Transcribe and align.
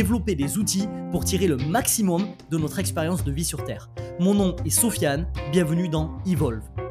développer 0.00 0.34
des 0.34 0.56
outils 0.56 0.88
pour 1.10 1.26
tirer 1.26 1.46
le 1.46 1.58
maximum 1.58 2.26
de 2.50 2.56
notre 2.56 2.78
expérience 2.78 3.22
de 3.22 3.30
vie 3.30 3.44
sur 3.44 3.64
Terre. 3.64 3.90
Mon 4.18 4.32
nom 4.32 4.56
est 4.64 4.70
Sofiane, 4.70 5.26
bienvenue 5.52 5.90
dans 5.90 6.16
Evolve. 6.26 6.89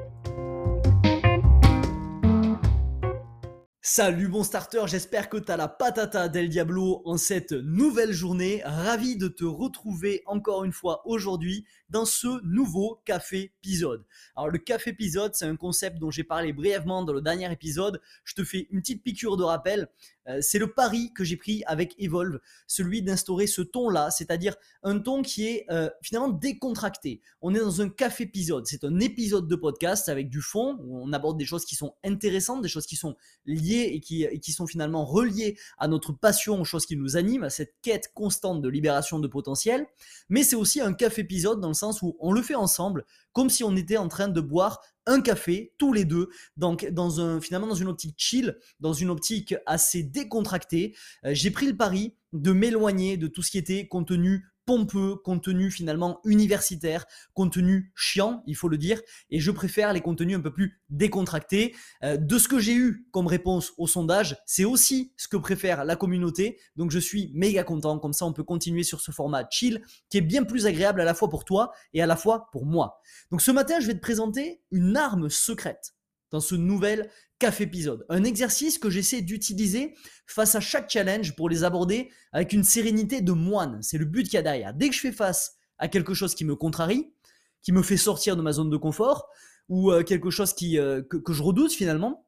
Salut 3.91 4.27
bon 4.27 4.43
starter, 4.43 4.83
j'espère 4.85 5.29
que 5.29 5.37
t'as 5.37 5.57
la 5.57 5.67
patata 5.67 6.29
del 6.29 6.47
Diablo 6.47 7.01
en 7.05 7.17
cette 7.17 7.53
nouvelle 7.53 8.11
journée. 8.11 8.61
Ravi 8.63 9.17
de 9.17 9.27
te 9.27 9.43
retrouver 9.45 10.21
encore 10.27 10.63
une 10.63 10.71
fois 10.71 11.01
aujourd'hui 11.07 11.65
dans 11.89 12.05
ce 12.05 12.27
nouveau 12.45 13.01
café 13.03 13.51
épisode. 13.63 14.05
Alors 14.35 14.49
le 14.51 14.59
café 14.59 14.91
épisode, 14.91 15.33
c'est 15.33 15.45
un 15.45 15.55
concept 15.55 15.97
dont 15.97 16.11
j'ai 16.11 16.23
parlé 16.23 16.53
brièvement 16.53 17.03
dans 17.03 17.13
le 17.13 17.21
dernier 17.21 17.51
épisode. 17.51 17.99
Je 18.25 18.35
te 18.35 18.43
fais 18.43 18.67
une 18.69 18.81
petite 18.81 19.03
piqûre 19.03 19.37
de 19.37 19.43
rappel. 19.43 19.87
Euh, 20.27 20.37
c'est 20.41 20.59
le 20.59 20.71
pari 20.71 21.11
que 21.13 21.23
j'ai 21.23 21.37
pris 21.37 21.63
avec 21.65 21.95
Evolve, 21.97 22.39
celui 22.67 23.01
d'instaurer 23.01 23.47
ce 23.47 23.61
ton-là, 23.61 24.11
c'est-à-dire 24.11 24.55
un 24.83 24.99
ton 24.99 25.23
qui 25.23 25.47
est 25.47 25.65
euh, 25.71 25.89
finalement 26.03 26.29
décontracté. 26.29 27.21
On 27.41 27.55
est 27.55 27.59
dans 27.59 27.81
un 27.81 27.89
café 27.89 28.25
épisode, 28.25 28.67
c'est 28.67 28.83
un 28.83 28.99
épisode 28.99 29.47
de 29.47 29.55
podcast 29.55 30.09
avec 30.09 30.29
du 30.29 30.41
fond, 30.41 30.77
où 30.83 31.01
on 31.01 31.11
aborde 31.13 31.37
des 31.37 31.45
choses 31.45 31.65
qui 31.65 31.75
sont 31.75 31.95
intéressantes, 32.03 32.61
des 32.61 32.69
choses 32.69 32.85
qui 32.85 32.95
sont 32.95 33.15
liées 33.45 33.78
et 33.81 33.99
qui, 33.99 34.51
sont 34.51 34.67
finalement 34.67 35.05
reliées 35.05 35.57
à 35.77 35.87
notre 35.87 36.11
passion, 36.11 36.61
aux 36.61 36.65
choses 36.65 36.85
qui 36.85 36.95
nous 36.95 37.17
animent, 37.17 37.43
à 37.43 37.49
cette 37.49 37.75
quête 37.81 38.11
constante 38.13 38.61
de 38.61 38.69
libération 38.69 39.19
de 39.19 39.27
potentiel. 39.27 39.85
Mais 40.29 40.43
c'est 40.43 40.55
aussi 40.55 40.81
un 40.81 40.93
café 40.93 41.21
épisode 41.21 41.59
dans 41.59 41.67
le 41.67 41.73
sens 41.73 42.01
où 42.01 42.17
on 42.19 42.31
le 42.31 42.41
fait 42.41 42.55
ensemble, 42.55 43.05
comme 43.33 43.49
si 43.49 43.63
on 43.63 43.75
était 43.75 43.97
en 43.97 44.07
train 44.07 44.27
de 44.27 44.41
boire 44.41 44.81
un 45.05 45.21
café 45.21 45.73
tous 45.77 45.91
les 45.91 46.05
deux, 46.05 46.29
donc 46.55 46.87
dans 46.91 47.19
un, 47.19 47.41
finalement 47.41 47.67
dans 47.67 47.75
une 47.75 47.87
optique 47.87 48.15
chill, 48.17 48.57
dans 48.79 48.93
une 48.93 49.09
optique 49.09 49.55
assez 49.65 50.03
décontractée. 50.03 50.95
Euh, 51.25 51.31
j'ai 51.33 51.51
pris 51.51 51.65
le 51.65 51.75
pari 51.75 52.13
de 52.31 52.51
m'éloigner 52.51 53.17
de 53.17 53.27
tout 53.27 53.41
ce 53.41 53.49
qui 53.49 53.57
était 53.57 53.87
contenu 53.87 54.45
pompeux, 54.69 55.15
contenu 55.15 55.71
finalement 55.71 56.21
universitaire, 56.25 57.07
contenu 57.33 57.91
chiant, 57.95 58.43
il 58.45 58.55
faut 58.55 58.67
le 58.67 58.77
dire, 58.77 59.01
et 59.31 59.39
je 59.39 59.49
préfère 59.49 59.93
les 59.93 60.01
contenus 60.01 60.37
un 60.37 60.41
peu 60.41 60.53
plus 60.53 60.79
décontractés. 60.91 61.75
Euh, 62.03 62.17
de 62.17 62.37
ce 62.37 62.47
que 62.47 62.59
j'ai 62.59 62.75
eu 62.75 63.07
comme 63.09 63.25
réponse 63.25 63.73
au 63.79 63.87
sondage, 63.87 64.37
c'est 64.45 64.65
aussi 64.65 65.11
ce 65.17 65.27
que 65.27 65.37
préfère 65.37 65.85
la 65.85 65.95
communauté, 65.95 66.59
donc 66.75 66.91
je 66.91 66.99
suis 66.99 67.31
méga 67.33 67.63
content, 67.63 67.97
comme 67.97 68.13
ça 68.13 68.27
on 68.27 68.31
peut 68.31 68.43
continuer 68.43 68.83
sur 68.83 69.01
ce 69.01 69.09
format 69.09 69.43
chill 69.49 69.81
qui 70.07 70.19
est 70.19 70.21
bien 70.21 70.43
plus 70.43 70.67
agréable 70.67 71.01
à 71.01 71.03
la 71.03 71.15
fois 71.15 71.29
pour 71.29 71.45
toi 71.45 71.71
et 71.95 72.03
à 72.03 72.05
la 72.05 72.15
fois 72.15 72.49
pour 72.51 72.67
moi. 72.67 73.01
Donc 73.31 73.41
ce 73.41 73.49
matin, 73.49 73.79
je 73.79 73.87
vais 73.87 73.95
te 73.95 74.01
présenter 74.01 74.61
une 74.69 74.95
arme 74.97 75.31
secrète 75.31 75.95
dans 76.31 76.39
ce 76.39 76.55
nouvel 76.55 77.09
café 77.39 77.63
épisode. 77.63 78.05
Un 78.09 78.23
exercice 78.23 78.77
que 78.77 78.89
j'essaie 78.89 79.21
d'utiliser 79.21 79.95
face 80.27 80.55
à 80.55 80.59
chaque 80.59 80.89
challenge 80.89 81.35
pour 81.35 81.49
les 81.49 81.63
aborder 81.63 82.09
avec 82.31 82.53
une 82.53 82.63
sérénité 82.63 83.21
de 83.21 83.31
moine. 83.31 83.81
C'est 83.81 83.97
le 83.97 84.05
but 84.05 84.23
qu'il 84.23 84.33
y 84.33 84.37
a 84.37 84.41
derrière. 84.41 84.73
Dès 84.73 84.89
que 84.89 84.95
je 84.95 84.99
fais 84.99 85.11
face 85.11 85.55
à 85.77 85.87
quelque 85.87 86.13
chose 86.13 86.35
qui 86.35 86.45
me 86.45 86.55
contrarie, 86.55 87.13
qui 87.61 87.71
me 87.71 87.81
fait 87.81 87.97
sortir 87.97 88.35
de 88.35 88.41
ma 88.41 88.51
zone 88.51 88.69
de 88.69 88.77
confort, 88.77 89.29
ou 89.69 89.91
euh, 89.91 90.03
quelque 90.03 90.29
chose 90.29 90.53
qui, 90.53 90.77
euh, 90.77 91.01
que, 91.01 91.17
que 91.17 91.31
je 91.31 91.43
redoute 91.43 91.71
finalement, 91.71 92.27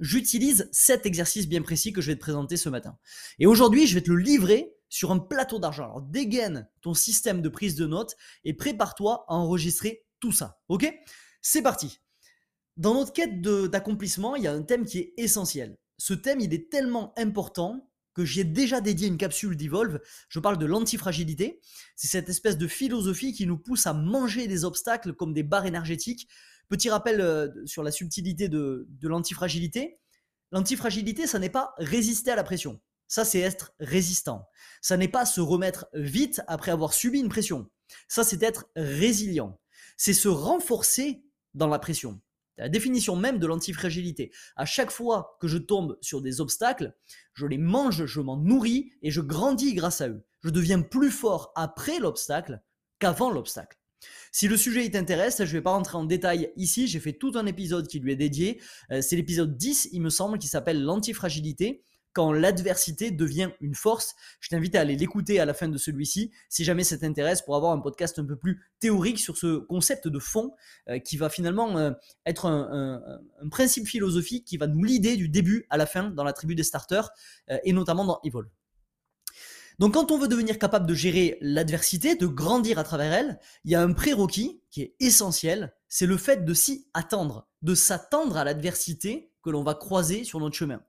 j'utilise 0.00 0.68
cet 0.72 1.06
exercice 1.06 1.46
bien 1.46 1.62
précis 1.62 1.92
que 1.92 2.00
je 2.00 2.08
vais 2.08 2.16
te 2.16 2.20
présenter 2.20 2.56
ce 2.56 2.68
matin. 2.68 2.96
Et 3.38 3.46
aujourd'hui, 3.46 3.86
je 3.86 3.94
vais 3.94 4.00
te 4.00 4.10
le 4.10 4.16
livrer 4.16 4.74
sur 4.88 5.12
un 5.12 5.18
plateau 5.18 5.58
d'argent. 5.58 5.84
Alors 5.84 6.02
dégaine 6.02 6.68
ton 6.82 6.94
système 6.94 7.42
de 7.42 7.48
prise 7.48 7.76
de 7.76 7.86
notes 7.86 8.16
et 8.44 8.54
prépare-toi 8.54 9.24
à 9.28 9.34
enregistrer 9.34 10.04
tout 10.18 10.32
ça. 10.32 10.60
Ok? 10.68 10.92
C'est 11.40 11.62
parti. 11.62 12.00
Dans 12.80 12.94
notre 12.94 13.12
quête 13.12 13.42
d'accomplissement, 13.42 14.36
il 14.36 14.44
y 14.44 14.46
a 14.46 14.54
un 14.54 14.62
thème 14.62 14.86
qui 14.86 15.00
est 15.00 15.12
essentiel. 15.18 15.76
Ce 15.98 16.14
thème, 16.14 16.40
il 16.40 16.54
est 16.54 16.70
tellement 16.70 17.12
important 17.18 17.86
que 18.14 18.24
j'ai 18.24 18.42
déjà 18.42 18.80
dédié 18.80 19.06
une 19.06 19.18
capsule 19.18 19.54
d'Evolve. 19.54 20.00
Je 20.30 20.40
parle 20.40 20.56
de 20.56 20.64
l'antifragilité. 20.64 21.60
C'est 21.94 22.08
cette 22.08 22.30
espèce 22.30 22.56
de 22.56 22.66
philosophie 22.66 23.34
qui 23.34 23.46
nous 23.46 23.58
pousse 23.58 23.86
à 23.86 23.92
manger 23.92 24.46
des 24.46 24.64
obstacles 24.64 25.12
comme 25.12 25.34
des 25.34 25.42
barres 25.42 25.66
énergétiques. 25.66 26.26
Petit 26.70 26.88
rappel 26.88 27.20
euh, 27.20 27.48
sur 27.66 27.82
la 27.82 27.90
subtilité 27.90 28.48
de, 28.48 28.86
de 28.88 29.08
l'antifragilité. 29.08 29.98
L'antifragilité, 30.50 31.26
ça 31.26 31.38
n'est 31.38 31.50
pas 31.50 31.74
résister 31.76 32.30
à 32.30 32.36
la 32.36 32.44
pression. 32.44 32.80
Ça, 33.08 33.26
c'est 33.26 33.40
être 33.40 33.74
résistant. 33.78 34.48
Ça 34.80 34.96
n'est 34.96 35.06
pas 35.06 35.26
se 35.26 35.42
remettre 35.42 35.86
vite 35.92 36.40
après 36.46 36.70
avoir 36.70 36.94
subi 36.94 37.20
une 37.20 37.28
pression. 37.28 37.70
Ça, 38.08 38.24
c'est 38.24 38.42
être 38.42 38.70
résilient. 38.74 39.60
C'est 39.98 40.14
se 40.14 40.28
renforcer 40.28 41.22
dans 41.52 41.68
la 41.68 41.78
pression 41.78 42.22
la 42.58 42.68
définition 42.68 43.16
même 43.16 43.38
de 43.38 43.46
l'antifragilité. 43.46 44.30
À 44.56 44.64
chaque 44.64 44.90
fois 44.90 45.36
que 45.40 45.48
je 45.48 45.58
tombe 45.58 45.98
sur 46.00 46.20
des 46.20 46.40
obstacles, 46.40 46.94
je 47.34 47.46
les 47.46 47.58
mange, 47.58 48.06
je 48.06 48.20
m'en 48.20 48.36
nourris 48.36 48.92
et 49.02 49.10
je 49.10 49.20
grandis 49.20 49.74
grâce 49.74 50.00
à 50.00 50.08
eux. 50.08 50.24
Je 50.42 50.50
deviens 50.50 50.82
plus 50.82 51.10
fort 51.10 51.52
après 51.54 51.98
l'obstacle 51.98 52.60
qu'avant 52.98 53.30
l'obstacle. 53.30 53.78
Si 54.32 54.48
le 54.48 54.56
sujet 54.56 54.88
t'intéresse, 54.90 55.38
je 55.38 55.42
ne 55.44 55.58
vais 55.58 55.62
pas 55.62 55.72
rentrer 55.72 55.98
en 55.98 56.04
détail 56.04 56.52
ici, 56.56 56.86
j'ai 56.86 57.00
fait 57.00 57.12
tout 57.12 57.32
un 57.34 57.46
épisode 57.46 57.86
qui 57.86 57.98
lui 57.98 58.12
est 58.12 58.16
dédié. 58.16 58.60
Euh, 58.90 59.02
c'est 59.02 59.16
l'épisode 59.16 59.56
10, 59.56 59.90
il 59.92 60.00
me 60.00 60.10
semble, 60.10 60.38
qui 60.38 60.48
s'appelle 60.48 60.82
l'antifragilité 60.82 61.82
quand 62.12 62.32
l'adversité 62.32 63.10
devient 63.10 63.50
une 63.60 63.74
force. 63.74 64.14
Je 64.40 64.48
t'invite 64.48 64.74
à 64.74 64.80
aller 64.80 64.96
l'écouter 64.96 65.40
à 65.40 65.44
la 65.44 65.54
fin 65.54 65.68
de 65.68 65.78
celui-ci, 65.78 66.30
si 66.48 66.64
jamais 66.64 66.84
ça 66.84 66.98
t'intéresse, 66.98 67.42
pour 67.42 67.56
avoir 67.56 67.72
un 67.72 67.80
podcast 67.80 68.18
un 68.18 68.24
peu 68.24 68.36
plus 68.36 68.60
théorique 68.80 69.18
sur 69.18 69.36
ce 69.36 69.58
concept 69.58 70.08
de 70.08 70.18
fond 70.18 70.54
euh, 70.88 70.98
qui 70.98 71.16
va 71.16 71.28
finalement 71.28 71.78
euh, 71.78 71.92
être 72.26 72.46
un, 72.46 73.20
principe 73.50 73.86
philosophique 73.86 74.44
qui 74.44 74.56
va 74.56 74.66
nous 74.66 74.82
l'idée 74.84 75.16
du 75.16 75.28
début 75.28 75.66
à 75.70 75.76
la 75.76 75.86
fin 75.86 76.10
dans 76.10 76.24
la 76.24 76.32
tribu 76.32 76.54
des 76.54 76.62
starters 76.62 77.10
euh, 77.50 77.58
et 77.64 77.72
notamment 77.72 78.04
dans 78.04 78.20
Evolve. 78.24 78.48
Donc 79.78 79.94
quand 79.94 80.10
on 80.10 80.18
veut 80.18 80.28
devenir 80.28 80.58
capable 80.58 80.86
de 80.86 80.94
gérer 80.94 81.38
l'adversité, 81.40 82.14
de 82.14 82.26
grandir 82.26 82.78
à 82.78 82.84
travers 82.84 83.12
elle, 83.14 83.40
il 83.64 83.70
y 83.70 83.74
a 83.74 83.80
un 83.80 83.92
prérequis 83.94 84.60
qui 84.70 84.82
est 84.82 84.94
essentiel, 85.00 85.74
c'est 85.88 86.04
le 86.04 86.18
fait 86.18 86.44
de 86.44 86.52
s'y 86.52 86.86
attendre, 86.92 87.48
de 87.62 87.74
s'attendre 87.74 88.36
à 88.36 88.44
l'adversité 88.44 89.32
que 89.42 89.48
l'on 89.48 89.62
va 89.62 89.74
croiser 89.74 90.24
sur 90.24 90.38
notre 90.38 90.54
chemin. 90.54 90.82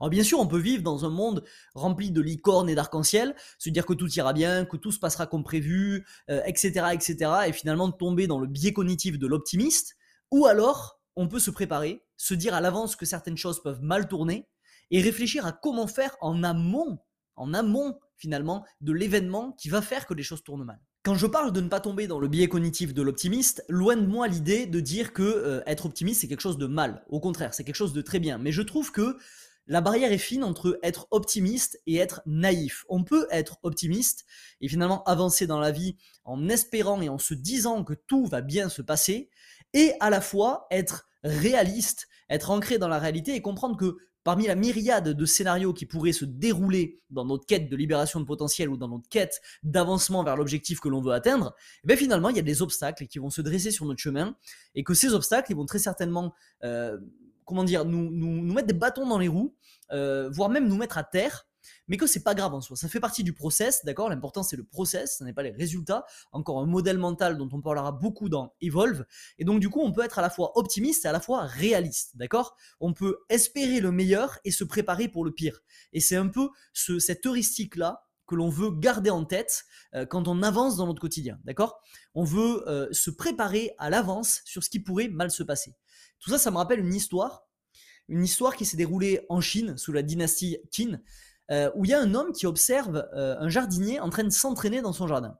Alors 0.00 0.10
bien 0.10 0.22
sûr, 0.22 0.40
on 0.40 0.46
peut 0.46 0.58
vivre 0.58 0.82
dans 0.82 1.04
un 1.04 1.10
monde 1.10 1.44
rempli 1.74 2.10
de 2.10 2.20
licornes 2.20 2.68
et 2.68 2.74
d'arc-en-ciel, 2.74 3.34
se 3.58 3.70
dire 3.70 3.86
que 3.86 3.94
tout 3.94 4.08
ira 4.10 4.32
bien, 4.32 4.64
que 4.64 4.76
tout 4.76 4.92
se 4.92 4.98
passera 4.98 5.26
comme 5.26 5.44
prévu, 5.44 6.06
etc., 6.28 6.72
euh, 6.78 6.90
etc., 6.90 7.30
et 7.46 7.52
finalement 7.52 7.90
tomber 7.90 8.26
dans 8.26 8.38
le 8.38 8.46
biais 8.46 8.72
cognitif 8.72 9.18
de 9.18 9.26
l'optimiste, 9.26 9.96
ou 10.30 10.46
alors 10.46 11.00
on 11.16 11.28
peut 11.28 11.40
se 11.40 11.50
préparer, 11.50 12.04
se 12.16 12.34
dire 12.34 12.54
à 12.54 12.60
l'avance 12.60 12.96
que 12.96 13.06
certaines 13.06 13.36
choses 13.36 13.62
peuvent 13.62 13.82
mal 13.82 14.08
tourner, 14.08 14.48
et 14.90 15.00
réfléchir 15.00 15.46
à 15.46 15.52
comment 15.52 15.86
faire 15.86 16.16
en 16.20 16.42
amont, 16.42 16.98
en 17.36 17.52
amont 17.54 17.98
finalement, 18.18 18.64
de 18.80 18.92
l'événement 18.92 19.52
qui 19.52 19.68
va 19.68 19.80
faire 19.80 20.06
que 20.06 20.14
les 20.14 20.22
choses 20.22 20.42
tournent 20.42 20.64
mal. 20.64 20.80
Quand 21.04 21.14
je 21.14 21.26
parle 21.26 21.52
de 21.52 21.60
ne 21.60 21.68
pas 21.68 21.80
tomber 21.80 22.06
dans 22.06 22.18
le 22.18 22.28
biais 22.28 22.48
cognitif 22.48 22.92
de 22.92 23.00
l'optimiste, 23.00 23.64
loin 23.68 23.96
de 23.96 24.04
moi 24.04 24.26
l'idée 24.28 24.66
de 24.66 24.80
dire 24.80 25.12
que 25.12 25.22
euh, 25.22 25.62
être 25.66 25.86
optimiste 25.86 26.20
c'est 26.20 26.28
quelque 26.28 26.40
chose 26.40 26.58
de 26.58 26.66
mal. 26.66 27.04
Au 27.08 27.20
contraire, 27.20 27.54
c'est 27.54 27.64
quelque 27.64 27.76
chose 27.76 27.92
de 27.92 28.02
très 28.02 28.18
bien. 28.18 28.36
Mais 28.36 28.52
je 28.52 28.62
trouve 28.62 28.90
que 28.92 29.16
la 29.68 29.82
barrière 29.82 30.10
est 30.12 30.18
fine 30.18 30.42
entre 30.42 30.78
être 30.82 31.06
optimiste 31.10 31.80
et 31.86 31.96
être 31.96 32.22
naïf. 32.26 32.84
On 32.88 33.04
peut 33.04 33.28
être 33.30 33.58
optimiste 33.62 34.24
et 34.60 34.68
finalement 34.68 35.04
avancer 35.04 35.46
dans 35.46 35.60
la 35.60 35.70
vie 35.70 35.96
en 36.24 36.48
espérant 36.48 37.00
et 37.02 37.10
en 37.10 37.18
se 37.18 37.34
disant 37.34 37.84
que 37.84 37.92
tout 37.92 38.26
va 38.26 38.40
bien 38.40 38.70
se 38.70 38.82
passer, 38.82 39.30
et 39.74 39.92
à 40.00 40.08
la 40.08 40.22
fois 40.22 40.66
être 40.70 41.06
réaliste, 41.22 42.08
être 42.30 42.50
ancré 42.50 42.78
dans 42.78 42.88
la 42.88 42.98
réalité 42.98 43.34
et 43.34 43.42
comprendre 43.42 43.76
que 43.76 43.98
parmi 44.24 44.46
la 44.46 44.54
myriade 44.54 45.10
de 45.10 45.24
scénarios 45.26 45.72
qui 45.72 45.86
pourraient 45.86 46.12
se 46.12 46.24
dérouler 46.24 47.00
dans 47.10 47.24
notre 47.24 47.46
quête 47.46 47.68
de 47.68 47.76
libération 47.76 48.20
de 48.20 48.24
potentiel 48.24 48.68
ou 48.68 48.76
dans 48.76 48.88
notre 48.88 49.08
quête 49.08 49.40
d'avancement 49.62 50.24
vers 50.24 50.36
l'objectif 50.36 50.80
que 50.80 50.88
l'on 50.88 51.00
veut 51.00 51.12
atteindre, 51.12 51.54
eh 51.88 51.96
finalement, 51.96 52.28
il 52.28 52.36
y 52.36 52.40
a 52.40 52.42
des 52.42 52.62
obstacles 52.62 53.06
qui 53.06 53.18
vont 53.18 53.30
se 53.30 53.40
dresser 53.40 53.70
sur 53.70 53.86
notre 53.86 54.00
chemin 54.00 54.36
et 54.74 54.82
que 54.84 54.94
ces 54.94 55.14
obstacles, 55.14 55.54
vont 55.54 55.66
très 55.66 55.78
certainement 55.78 56.34
euh, 56.64 56.98
comment 57.48 57.64
dire, 57.64 57.86
nous, 57.86 58.10
nous, 58.10 58.52
mettre 58.52 58.68
des 58.68 58.74
bâtons 58.74 59.08
dans 59.08 59.18
les 59.18 59.26
roues, 59.26 59.56
euh, 59.90 60.28
voire 60.30 60.50
même 60.50 60.68
nous 60.68 60.76
mettre 60.76 60.98
à 60.98 61.02
terre, 61.02 61.46
mais 61.88 61.96
que 61.96 62.06
c'est 62.06 62.22
pas 62.22 62.34
grave 62.34 62.52
en 62.54 62.60
soi. 62.60 62.76
Ça 62.76 62.88
fait 62.88 63.00
partie 63.00 63.24
du 63.24 63.32
process, 63.32 63.84
d'accord? 63.86 64.10
L'important 64.10 64.42
c'est 64.42 64.56
le 64.56 64.64
process, 64.64 65.16
ce 65.18 65.24
n'est 65.24 65.32
pas 65.32 65.42
les 65.42 65.50
résultats. 65.50 66.04
Encore 66.30 66.60
un 66.60 66.66
modèle 66.66 66.98
mental 66.98 67.38
dont 67.38 67.48
on 67.50 67.62
parlera 67.62 67.90
beaucoup 67.90 68.28
dans 68.28 68.54
Evolve. 68.60 69.06
Et 69.38 69.44
donc 69.44 69.60
du 69.60 69.70
coup, 69.70 69.80
on 69.80 69.92
peut 69.92 70.04
être 70.04 70.18
à 70.18 70.22
la 70.22 70.30
fois 70.30 70.56
optimiste 70.58 71.06
et 71.06 71.08
à 71.08 71.12
la 71.12 71.20
fois 71.20 71.46
réaliste, 71.46 72.16
d'accord? 72.16 72.54
On 72.80 72.92
peut 72.92 73.18
espérer 73.30 73.80
le 73.80 73.90
meilleur 73.90 74.38
et 74.44 74.50
se 74.50 74.64
préparer 74.64 75.08
pour 75.08 75.24
le 75.24 75.32
pire. 75.32 75.60
Et 75.94 76.00
c'est 76.00 76.16
un 76.16 76.28
peu 76.28 76.50
ce, 76.74 76.98
cette 76.98 77.24
heuristique 77.24 77.76
là 77.76 78.07
que 78.28 78.34
l'on 78.36 78.50
veut 78.50 78.70
garder 78.70 79.10
en 79.10 79.24
tête 79.24 79.64
euh, 79.94 80.06
quand 80.06 80.28
on 80.28 80.42
avance 80.42 80.76
dans 80.76 80.86
notre 80.86 81.00
quotidien, 81.00 81.40
d'accord? 81.44 81.80
On 82.14 82.22
veut 82.22 82.68
euh, 82.68 82.86
se 82.92 83.10
préparer 83.10 83.74
à 83.78 83.90
l'avance 83.90 84.42
sur 84.44 84.62
ce 84.62 84.70
qui 84.70 84.78
pourrait 84.78 85.08
mal 85.08 85.30
se 85.30 85.42
passer. 85.42 85.74
Tout 86.20 86.30
ça, 86.30 86.38
ça 86.38 86.50
me 86.50 86.58
rappelle 86.58 86.80
une 86.80 86.94
histoire, 86.94 87.48
une 88.06 88.22
histoire 88.22 88.54
qui 88.54 88.66
s'est 88.66 88.76
déroulée 88.76 89.24
en 89.28 89.40
Chine 89.40 89.76
sous 89.76 89.92
la 89.92 90.02
dynastie 90.02 90.58
Qin, 90.70 91.00
euh, 91.50 91.70
où 91.74 91.86
il 91.86 91.90
y 91.90 91.94
a 91.94 92.00
un 92.00 92.14
homme 92.14 92.32
qui 92.32 92.46
observe 92.46 93.08
un 93.14 93.48
jardinier 93.48 93.98
en 93.98 94.10
train 94.10 94.24
de 94.24 94.30
s'entraîner 94.30 94.82
dans 94.82 94.92
son 94.92 95.06
jardin. 95.06 95.38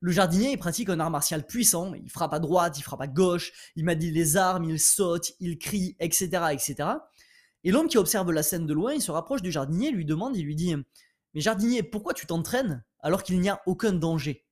Le 0.00 0.12
jardinier, 0.12 0.52
il 0.52 0.58
pratique 0.58 0.90
un 0.90 1.00
art 1.00 1.10
martial 1.10 1.46
puissant, 1.46 1.94
il 1.94 2.10
frappe 2.10 2.34
à 2.34 2.38
droite, 2.38 2.78
il 2.78 2.82
frappe 2.82 3.00
à 3.00 3.08
gauche, 3.08 3.52
il 3.74 3.84
manie 3.84 4.10
les 4.10 4.36
armes, 4.36 4.64
il 4.64 4.78
saute, 4.78 5.32
il 5.40 5.58
crie, 5.58 5.96
etc. 5.98 6.28
etc. 6.52 6.88
Et 7.64 7.72
l'homme 7.72 7.88
qui 7.88 7.96
observe 7.96 8.30
la 8.30 8.42
scène 8.42 8.66
de 8.66 8.74
loin, 8.74 8.92
il 8.92 9.00
se 9.00 9.10
rapproche 9.10 9.42
du 9.42 9.50
jardinier, 9.50 9.90
lui 9.90 10.04
demande, 10.04 10.36
il 10.36 10.44
lui 10.44 10.54
dit 10.54 10.74
Mais 11.34 11.40
jardinier, 11.40 11.82
pourquoi 11.82 12.14
tu 12.14 12.26
t'entraînes 12.26 12.84
alors 13.00 13.22
qu'il 13.22 13.40
n'y 13.40 13.48
a 13.48 13.60
aucun 13.66 13.92
danger? 13.92 14.46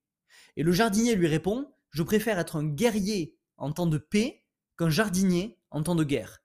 Et 0.57 0.63
le 0.63 0.73
jardinier 0.73 1.15
lui 1.15 1.29
répond 1.29 1.73
Je 1.91 2.03
préfère 2.03 2.39
être 2.39 2.57
un 2.57 2.67
guerrier 2.67 3.37
en 3.57 3.73
temps 3.73 3.87
de 3.87 3.99
paix 3.99 4.45
qu'un 4.77 4.91
jardinier 4.91 5.59
en 5.71 5.83
temps 5.83 5.95
de 5.95 6.05
guerre. 6.05 6.43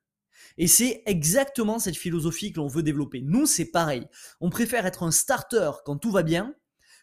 Et 0.58 0.68
c'est 0.68 1.04
exactement 1.06 1.80
cette 1.80 1.98
philosophie 1.98 2.52
que 2.52 2.60
l'on 2.60 2.68
veut 2.68 2.84
développer. 2.84 3.22
Nous, 3.22 3.46
c'est 3.46 3.66
pareil. 3.66 4.08
On 4.40 4.50
préfère 4.50 4.86
être 4.86 5.04
un 5.04 5.12
starter 5.12 5.72
quand 5.86 5.98
tout 5.98 6.12
va 6.12 6.24
bien, 6.24 6.56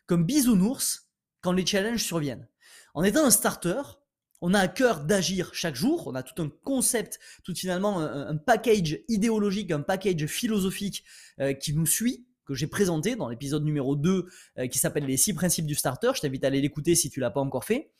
comme 0.06 0.24
bisounours 0.24 1.10
quand 1.40 1.52
les 1.52 1.66
challenges 1.66 2.02
surviennent. 2.02 2.48
En 2.94 3.02
étant 3.02 3.24
un 3.24 3.30
starter, 3.30 3.82
on 4.40 4.54
a 4.54 4.60
à 4.60 4.68
cœur 4.68 5.00
d'agir 5.00 5.50
chaque 5.54 5.74
jour, 5.74 6.06
on 6.06 6.14
a 6.14 6.22
tout 6.22 6.40
un 6.42 6.50
concept, 6.64 7.18
tout 7.44 7.54
finalement 7.54 8.00
un, 8.00 8.36
package 8.36 9.00
idéologique, 9.08 9.70
un 9.70 9.80
package 9.80 10.26
philosophique 10.26 11.04
euh, 11.40 11.52
qui 11.54 11.74
nous 11.74 11.86
suit, 11.86 12.26
que 12.44 12.54
j'ai 12.54 12.66
présenté 12.66 13.16
dans 13.16 13.28
l'épisode 13.28 13.64
numéro 13.64 13.96
2 13.96 14.26
euh, 14.58 14.66
qui 14.68 14.78
s'appelle 14.78 15.06
les 15.06 15.16
six 15.16 15.34
principes 15.34 15.66
du 15.66 15.74
starter. 15.74 16.12
Je 16.14 16.20
t'invite 16.20 16.44
à 16.44 16.48
aller 16.48 16.60
l'écouter 16.60 16.94
si 16.94 17.10
tu 17.10 17.20
l'as 17.20 17.30
pas 17.30 17.40
encore 17.40 17.64
fait. 17.64 17.90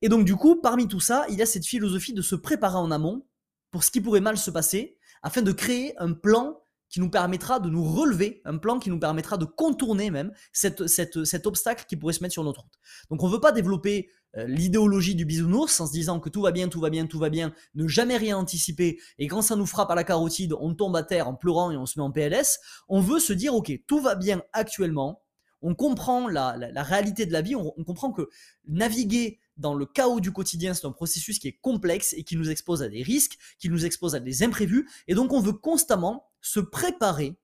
Et 0.00 0.08
donc 0.08 0.24
du 0.24 0.36
coup, 0.36 0.60
parmi 0.60 0.88
tout 0.88 1.00
ça, 1.00 1.26
il 1.28 1.36
y 1.36 1.42
a 1.42 1.46
cette 1.46 1.66
philosophie 1.66 2.12
de 2.12 2.22
se 2.22 2.34
préparer 2.34 2.76
en 2.76 2.90
amont 2.90 3.24
pour 3.70 3.84
ce 3.84 3.90
qui 3.90 4.00
pourrait 4.00 4.20
mal 4.20 4.36
se 4.36 4.50
passer, 4.50 4.98
afin 5.22 5.42
de 5.42 5.52
créer 5.52 5.94
un 5.98 6.12
plan 6.12 6.58
qui 6.90 7.00
nous 7.00 7.08
permettra 7.08 7.58
de 7.58 7.70
nous 7.70 7.84
relever, 7.84 8.42
un 8.44 8.58
plan 8.58 8.78
qui 8.78 8.90
nous 8.90 8.98
permettra 8.98 9.38
de 9.38 9.46
contourner 9.46 10.10
même 10.10 10.30
cet 10.52 11.46
obstacle 11.46 11.86
qui 11.88 11.96
pourrait 11.96 12.12
se 12.12 12.22
mettre 12.22 12.34
sur 12.34 12.44
notre 12.44 12.60
route. 12.60 12.78
Donc 13.08 13.22
on 13.22 13.28
ne 13.28 13.32
veut 13.32 13.40
pas 13.40 13.52
développer 13.52 14.10
l'idéologie 14.34 15.14
du 15.14 15.24
bisounours 15.24 15.80
en 15.80 15.86
se 15.86 15.92
disant 15.92 16.20
que 16.20 16.28
tout 16.28 16.42
va 16.42 16.52
bien, 16.52 16.68
tout 16.68 16.80
va 16.80 16.90
bien, 16.90 17.06
tout 17.06 17.18
va 17.18 17.30
bien, 17.30 17.52
ne 17.74 17.86
jamais 17.86 18.16
rien 18.16 18.36
anticiper, 18.36 18.98
et 19.18 19.26
quand 19.26 19.42
ça 19.42 19.56
nous 19.56 19.66
frappe 19.66 19.90
à 19.90 19.94
la 19.94 20.04
carotide, 20.04 20.54
on 20.58 20.74
tombe 20.74 20.96
à 20.96 21.02
terre 21.02 21.28
en 21.28 21.34
pleurant 21.34 21.70
et 21.70 21.76
on 21.76 21.86
se 21.86 21.98
met 21.98 22.04
en 22.04 22.10
PLS, 22.10 22.58
on 22.88 23.00
veut 23.00 23.20
se 23.20 23.32
dire, 23.32 23.54
ok, 23.54 23.72
tout 23.86 24.00
va 24.00 24.14
bien 24.14 24.42
actuellement, 24.52 25.22
on 25.62 25.74
comprend 25.74 26.28
la, 26.28 26.56
réalité 26.76 27.24
de 27.24 27.32
la 27.32 27.40
vie, 27.40 27.54
on, 27.54 27.70
comprend 27.84 28.12
que 28.12 28.28
naviguer 28.66 29.38
dans 29.56 29.74
le 29.74 29.86
chaos 29.86 30.20
du 30.20 30.32
quotidien, 30.32 30.74
c'est 30.74 30.86
un 30.86 30.92
processus 30.92 31.38
qui 31.38 31.48
est 31.48 31.58
complexe 31.60 32.14
et 32.14 32.24
qui 32.24 32.36
nous 32.36 32.50
expose 32.50 32.82
à 32.82 32.88
des 32.88 33.02
risques, 33.02 33.38
qui 33.58 33.68
nous 33.68 33.84
expose 33.84 34.14
à 34.14 34.20
des 34.20 34.42
imprévus, 34.42 34.88
et 35.06 35.14
donc 35.14 35.32
on 35.32 35.40
veut 35.40 35.52
constamment 35.52 36.30
se 36.40 36.58
préparer 36.58 37.36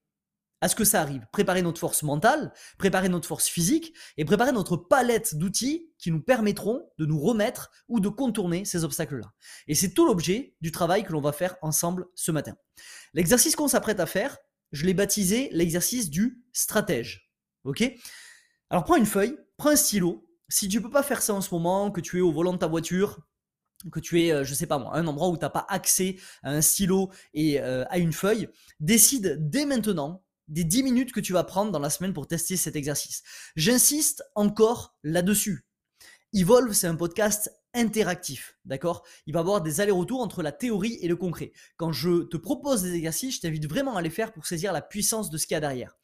à 0.60 0.68
ce 0.68 0.74
que 0.74 0.84
ça 0.84 1.00
arrive. 1.00 1.26
Préparer 1.32 1.62
notre 1.62 1.80
force 1.80 2.02
mentale, 2.02 2.52
préparer 2.78 3.08
notre 3.08 3.28
force 3.28 3.46
physique 3.46 3.94
et 4.16 4.24
préparer 4.24 4.52
notre 4.52 4.76
palette 4.76 5.36
d'outils 5.36 5.90
qui 5.98 6.10
nous 6.10 6.20
permettront 6.20 6.88
de 6.98 7.06
nous 7.06 7.20
remettre 7.20 7.70
ou 7.88 8.00
de 8.00 8.08
contourner 8.08 8.64
ces 8.64 8.84
obstacles-là. 8.84 9.32
Et 9.66 9.74
c'est 9.74 9.90
tout 9.90 10.06
l'objet 10.06 10.56
du 10.60 10.72
travail 10.72 11.04
que 11.04 11.12
l'on 11.12 11.20
va 11.20 11.32
faire 11.32 11.56
ensemble 11.62 12.06
ce 12.14 12.32
matin. 12.32 12.56
L'exercice 13.14 13.56
qu'on 13.56 13.68
s'apprête 13.68 14.00
à 14.00 14.06
faire, 14.06 14.38
je 14.72 14.84
l'ai 14.84 14.94
baptisé 14.94 15.48
l'exercice 15.52 16.10
du 16.10 16.42
stratège. 16.52 17.30
Ok? 17.64 17.84
Alors 18.70 18.84
prends 18.84 18.96
une 18.96 19.06
feuille, 19.06 19.36
prends 19.56 19.70
un 19.70 19.76
stylo. 19.76 20.28
Si 20.48 20.68
tu 20.68 20.80
peux 20.80 20.90
pas 20.90 21.02
faire 21.02 21.22
ça 21.22 21.34
en 21.34 21.40
ce 21.40 21.54
moment, 21.54 21.90
que 21.90 22.00
tu 22.00 22.18
es 22.18 22.20
au 22.20 22.32
volant 22.32 22.52
de 22.52 22.58
ta 22.58 22.66
voiture, 22.66 23.20
que 23.92 24.00
tu 24.00 24.22
es, 24.22 24.32
euh, 24.32 24.44
je 24.44 24.54
sais 24.54 24.66
pas 24.66 24.78
moi, 24.78 24.96
un 24.96 25.06
endroit 25.06 25.28
où 25.28 25.36
tu 25.36 25.42
n'as 25.42 25.50
pas 25.50 25.66
accès 25.68 26.16
à 26.42 26.50
un 26.50 26.60
stylo 26.60 27.10
et 27.32 27.60
euh, 27.60 27.84
à 27.90 27.98
une 27.98 28.12
feuille, 28.12 28.48
décide 28.80 29.36
dès 29.38 29.66
maintenant 29.66 30.24
des 30.48 30.64
10 30.64 30.82
minutes 30.82 31.12
que 31.12 31.20
tu 31.20 31.32
vas 31.32 31.44
prendre 31.44 31.70
dans 31.70 31.78
la 31.78 31.90
semaine 31.90 32.12
pour 32.12 32.26
tester 32.26 32.56
cet 32.56 32.76
exercice. 32.76 33.22
J'insiste 33.56 34.22
encore 34.34 34.96
là-dessus. 35.02 35.66
Evolve, 36.34 36.72
c'est 36.72 36.86
un 36.86 36.96
podcast 36.96 37.50
interactif, 37.74 38.58
d'accord? 38.64 39.04
Il 39.26 39.34
va 39.34 39.40
y 39.40 39.42
avoir 39.42 39.60
des 39.60 39.80
allers-retours 39.80 40.20
entre 40.20 40.42
la 40.42 40.52
théorie 40.52 40.98
et 41.00 41.08
le 41.08 41.16
concret. 41.16 41.52
Quand 41.76 41.92
je 41.92 42.24
te 42.24 42.36
propose 42.36 42.82
des 42.82 42.94
exercices, 42.94 43.36
je 43.36 43.40
t'invite 43.40 43.66
vraiment 43.66 43.96
à 43.96 44.02
les 44.02 44.10
faire 44.10 44.32
pour 44.32 44.46
saisir 44.46 44.72
la 44.72 44.82
puissance 44.82 45.30
de 45.30 45.38
ce 45.38 45.46
qu'il 45.46 45.54
y 45.54 45.58
a 45.58 45.60
derrière. 45.60 45.96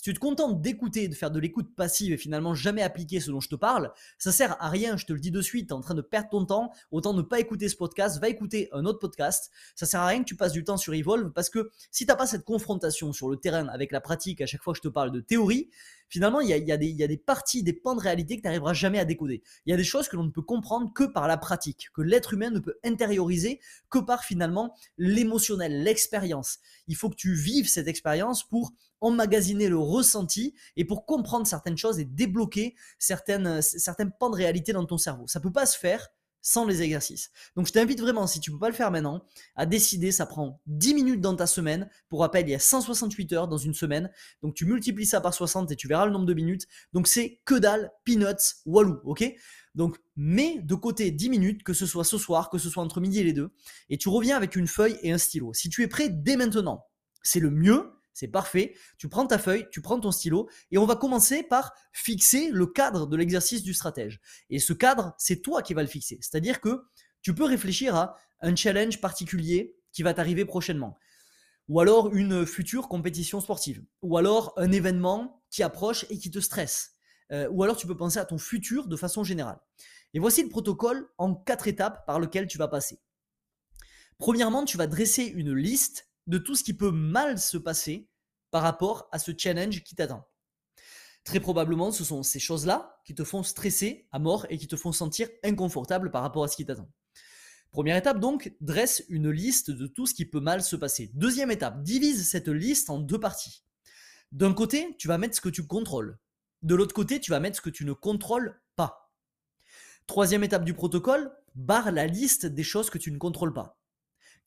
Si 0.00 0.04
tu 0.04 0.14
te 0.14 0.18
contentes 0.18 0.62
d'écouter, 0.62 1.08
de 1.08 1.14
faire 1.14 1.30
de 1.30 1.38
l'écoute 1.38 1.74
passive 1.76 2.14
et 2.14 2.16
finalement 2.16 2.54
jamais 2.54 2.80
appliquer 2.80 3.20
ce 3.20 3.30
dont 3.30 3.40
je 3.40 3.50
te 3.50 3.54
parle, 3.54 3.92
ça 4.16 4.32
sert 4.32 4.56
à 4.58 4.70
rien, 4.70 4.96
je 4.96 5.04
te 5.04 5.12
le 5.12 5.20
dis 5.20 5.30
de 5.30 5.42
suite, 5.42 5.66
tu 5.68 5.74
es 5.74 5.76
en 5.76 5.82
train 5.82 5.92
de 5.92 6.00
perdre 6.00 6.30
ton 6.30 6.46
temps, 6.46 6.72
autant 6.90 7.12
ne 7.12 7.20
pas 7.20 7.38
écouter 7.38 7.68
ce 7.68 7.76
podcast, 7.76 8.18
va 8.18 8.30
écouter 8.30 8.70
un 8.72 8.86
autre 8.86 8.98
podcast. 8.98 9.50
Ça 9.74 9.84
sert 9.84 10.00
à 10.00 10.06
rien 10.06 10.20
que 10.20 10.24
tu 10.24 10.36
passes 10.36 10.52
du 10.52 10.64
temps 10.64 10.78
sur 10.78 10.94
Evolve 10.94 11.32
parce 11.32 11.50
que 11.50 11.70
si 11.90 12.06
tu 12.06 12.08
n'as 12.08 12.16
pas 12.16 12.26
cette 12.26 12.46
confrontation 12.46 13.12
sur 13.12 13.28
le 13.28 13.36
terrain 13.36 13.68
avec 13.68 13.92
la 13.92 14.00
pratique 14.00 14.40
à 14.40 14.46
chaque 14.46 14.62
fois 14.62 14.72
que 14.72 14.78
je 14.78 14.84
te 14.84 14.88
parle 14.88 15.10
de 15.10 15.20
théorie, 15.20 15.68
finalement, 16.10 16.40
il 16.40 16.48
y 16.48 16.72
a, 16.72 16.76
des 16.76 17.16
parties, 17.16 17.62
des 17.62 17.72
pans 17.72 17.94
de 17.94 18.00
réalité 18.00 18.36
que 18.36 18.42
tu 18.42 18.46
n'arriveras 18.46 18.74
jamais 18.74 18.98
à 18.98 19.04
décoder. 19.04 19.42
Il 19.64 19.70
y 19.70 19.72
a 19.72 19.76
des 19.76 19.84
choses 19.84 20.08
que 20.08 20.16
l'on 20.16 20.24
ne 20.24 20.30
peut 20.30 20.42
comprendre 20.42 20.92
que 20.92 21.04
par 21.04 21.28
la 21.28 21.38
pratique, 21.38 21.88
que 21.94 22.02
l'être 22.02 22.34
humain 22.34 22.50
ne 22.50 22.58
peut 22.58 22.78
intérioriser 22.84 23.60
que 23.88 23.98
par 23.98 24.24
finalement 24.24 24.74
l'émotionnel, 24.98 25.82
l'expérience. 25.82 26.58
Il 26.88 26.96
faut 26.96 27.08
que 27.08 27.16
tu 27.16 27.34
vives 27.34 27.68
cette 27.68 27.88
expérience 27.88 28.46
pour 28.46 28.72
emmagasiner 29.00 29.68
le 29.68 29.78
ressenti 29.78 30.54
et 30.76 30.84
pour 30.84 31.06
comprendre 31.06 31.46
certaines 31.46 31.78
choses 31.78 31.98
et 31.98 32.04
débloquer 32.04 32.74
certaines, 32.98 33.62
certains 33.62 34.08
pans 34.08 34.30
de 34.30 34.36
réalité 34.36 34.72
dans 34.72 34.84
ton 34.84 34.98
cerveau. 34.98 35.26
Ça 35.26 35.38
ne 35.38 35.44
peut 35.44 35.52
pas 35.52 35.64
se 35.64 35.78
faire 35.78 36.08
sans 36.42 36.66
les 36.66 36.82
exercices. 36.82 37.30
Donc 37.56 37.66
je 37.66 37.72
t'invite 37.72 38.00
vraiment, 38.00 38.26
si 38.26 38.40
tu 38.40 38.50
ne 38.50 38.56
peux 38.56 38.60
pas 38.60 38.68
le 38.68 38.74
faire 38.74 38.90
maintenant, 38.90 39.24
à 39.56 39.66
décider, 39.66 40.12
ça 40.12 40.26
prend 40.26 40.60
10 40.66 40.94
minutes 40.94 41.20
dans 41.20 41.36
ta 41.36 41.46
semaine. 41.46 41.88
Pour 42.08 42.20
rappel, 42.20 42.48
il 42.48 42.50
y 42.50 42.54
a 42.54 42.58
168 42.58 43.32
heures 43.32 43.48
dans 43.48 43.58
une 43.58 43.74
semaine. 43.74 44.10
Donc 44.42 44.54
tu 44.54 44.64
multiplies 44.64 45.06
ça 45.06 45.20
par 45.20 45.34
60 45.34 45.70
et 45.70 45.76
tu 45.76 45.88
verras 45.88 46.06
le 46.06 46.12
nombre 46.12 46.26
de 46.26 46.34
minutes. 46.34 46.66
Donc 46.92 47.06
c'est 47.06 47.40
que 47.44 47.54
dalle, 47.54 47.90
peanuts, 48.04 48.62
walou, 48.66 49.00
ok? 49.04 49.24
Donc 49.74 49.98
mets 50.16 50.60
de 50.62 50.74
côté 50.74 51.10
10 51.10 51.30
minutes, 51.30 51.62
que 51.62 51.72
ce 51.72 51.86
soit 51.86 52.04
ce 52.04 52.18
soir, 52.18 52.50
que 52.50 52.58
ce 52.58 52.68
soit 52.68 52.82
entre 52.82 53.00
midi 53.00 53.20
et 53.20 53.24
les 53.24 53.32
deux, 53.32 53.50
et 53.88 53.98
tu 53.98 54.08
reviens 54.08 54.36
avec 54.36 54.56
une 54.56 54.66
feuille 54.66 54.98
et 55.02 55.12
un 55.12 55.18
stylo. 55.18 55.52
Si 55.54 55.68
tu 55.68 55.82
es 55.82 55.88
prêt 55.88 56.08
dès 56.08 56.36
maintenant, 56.36 56.86
c'est 57.22 57.40
le 57.40 57.50
mieux 57.50 57.92
c'est 58.12 58.28
parfait. 58.28 58.74
Tu 58.98 59.08
prends 59.08 59.26
ta 59.26 59.38
feuille, 59.38 59.66
tu 59.70 59.80
prends 59.80 60.00
ton 60.00 60.12
stylo 60.12 60.48
et 60.70 60.78
on 60.78 60.86
va 60.86 60.96
commencer 60.96 61.42
par 61.42 61.72
fixer 61.92 62.50
le 62.50 62.66
cadre 62.66 63.06
de 63.06 63.16
l'exercice 63.16 63.62
du 63.62 63.74
stratège. 63.74 64.20
Et 64.50 64.58
ce 64.58 64.72
cadre, 64.72 65.14
c'est 65.18 65.42
toi 65.42 65.62
qui 65.62 65.74
vas 65.74 65.82
le 65.82 65.88
fixer. 65.88 66.18
C'est-à-dire 66.20 66.60
que 66.60 66.82
tu 67.22 67.34
peux 67.34 67.44
réfléchir 67.44 67.94
à 67.94 68.16
un 68.40 68.56
challenge 68.56 69.00
particulier 69.00 69.76
qui 69.92 70.02
va 70.02 70.14
t'arriver 70.14 70.44
prochainement. 70.44 70.96
Ou 71.68 71.80
alors 71.80 72.12
une 72.12 72.46
future 72.46 72.88
compétition 72.88 73.40
sportive. 73.40 73.84
Ou 74.02 74.16
alors 74.16 74.52
un 74.56 74.72
événement 74.72 75.42
qui 75.50 75.62
approche 75.62 76.04
et 76.10 76.18
qui 76.18 76.30
te 76.30 76.40
stresse. 76.40 76.92
Euh, 77.32 77.48
ou 77.50 77.62
alors 77.62 77.76
tu 77.76 77.86
peux 77.86 77.96
penser 77.96 78.18
à 78.18 78.24
ton 78.24 78.38
futur 78.38 78.88
de 78.88 78.96
façon 78.96 79.22
générale. 79.22 79.60
Et 80.14 80.18
voici 80.18 80.42
le 80.42 80.48
protocole 80.48 81.08
en 81.18 81.34
quatre 81.34 81.68
étapes 81.68 82.04
par 82.06 82.18
lequel 82.18 82.48
tu 82.48 82.58
vas 82.58 82.66
passer. 82.66 82.98
Premièrement, 84.18 84.64
tu 84.64 84.76
vas 84.76 84.86
dresser 84.86 85.24
une 85.24 85.54
liste 85.54 86.09
de 86.30 86.38
tout 86.38 86.54
ce 86.54 86.62
qui 86.62 86.74
peut 86.74 86.92
mal 86.92 87.40
se 87.40 87.58
passer 87.58 88.08
par 88.52 88.62
rapport 88.62 89.08
à 89.10 89.18
ce 89.18 89.32
challenge 89.36 89.82
qui 89.82 89.96
t'attend. 89.96 90.24
Très 91.24 91.40
probablement, 91.40 91.90
ce 91.90 92.04
sont 92.04 92.22
ces 92.22 92.38
choses-là 92.38 93.00
qui 93.04 93.16
te 93.16 93.24
font 93.24 93.42
stresser 93.42 94.08
à 94.12 94.20
mort 94.20 94.46
et 94.48 94.56
qui 94.56 94.68
te 94.68 94.76
font 94.76 94.92
sentir 94.92 95.28
inconfortable 95.42 96.12
par 96.12 96.22
rapport 96.22 96.44
à 96.44 96.48
ce 96.48 96.56
qui 96.56 96.64
t'attend. 96.64 96.88
Première 97.72 97.96
étape 97.96 98.20
donc, 98.20 98.54
dresse 98.60 99.04
une 99.08 99.28
liste 99.28 99.72
de 99.72 99.88
tout 99.88 100.06
ce 100.06 100.14
qui 100.14 100.24
peut 100.24 100.40
mal 100.40 100.62
se 100.62 100.76
passer. 100.76 101.10
Deuxième 101.14 101.50
étape, 101.50 101.82
divise 101.82 102.28
cette 102.28 102.48
liste 102.48 102.90
en 102.90 103.00
deux 103.00 103.18
parties. 103.18 103.64
D'un 104.30 104.54
côté, 104.54 104.94
tu 104.98 105.08
vas 105.08 105.18
mettre 105.18 105.34
ce 105.34 105.40
que 105.40 105.48
tu 105.48 105.66
contrôles. 105.66 106.16
De 106.62 106.76
l'autre 106.76 106.94
côté, 106.94 107.18
tu 107.18 107.32
vas 107.32 107.40
mettre 107.40 107.56
ce 107.56 107.60
que 107.60 107.70
tu 107.70 107.84
ne 107.84 107.92
contrôles 107.92 108.60
pas. 108.76 109.12
Troisième 110.06 110.44
étape 110.44 110.64
du 110.64 110.74
protocole, 110.74 111.32
barre 111.56 111.90
la 111.90 112.06
liste 112.06 112.46
des 112.46 112.62
choses 112.62 112.88
que 112.88 112.98
tu 112.98 113.10
ne 113.10 113.18
contrôles 113.18 113.52
pas. 113.52 113.79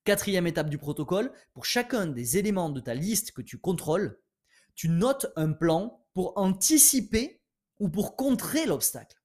Quatrième 0.06 0.48
étape 0.48 0.70
du 0.70 0.78
protocole, 0.78 1.32
pour 1.54 1.64
chacun 1.64 2.08
des 2.08 2.38
éléments 2.38 2.70
de 2.70 2.82
ta 2.82 2.94
liste 2.94 3.32
que 3.32 3.42
tu 3.42 3.58
contrôles, 3.58 4.20
tu 4.76 4.90
notes 4.90 5.28
un 5.38 5.54
plan 5.54 6.06
pour 6.14 6.38
anticiper 6.38 7.42
ou 7.80 7.88
pour 7.88 8.18
contrer 8.18 8.66
l'obstacle. 8.66 9.22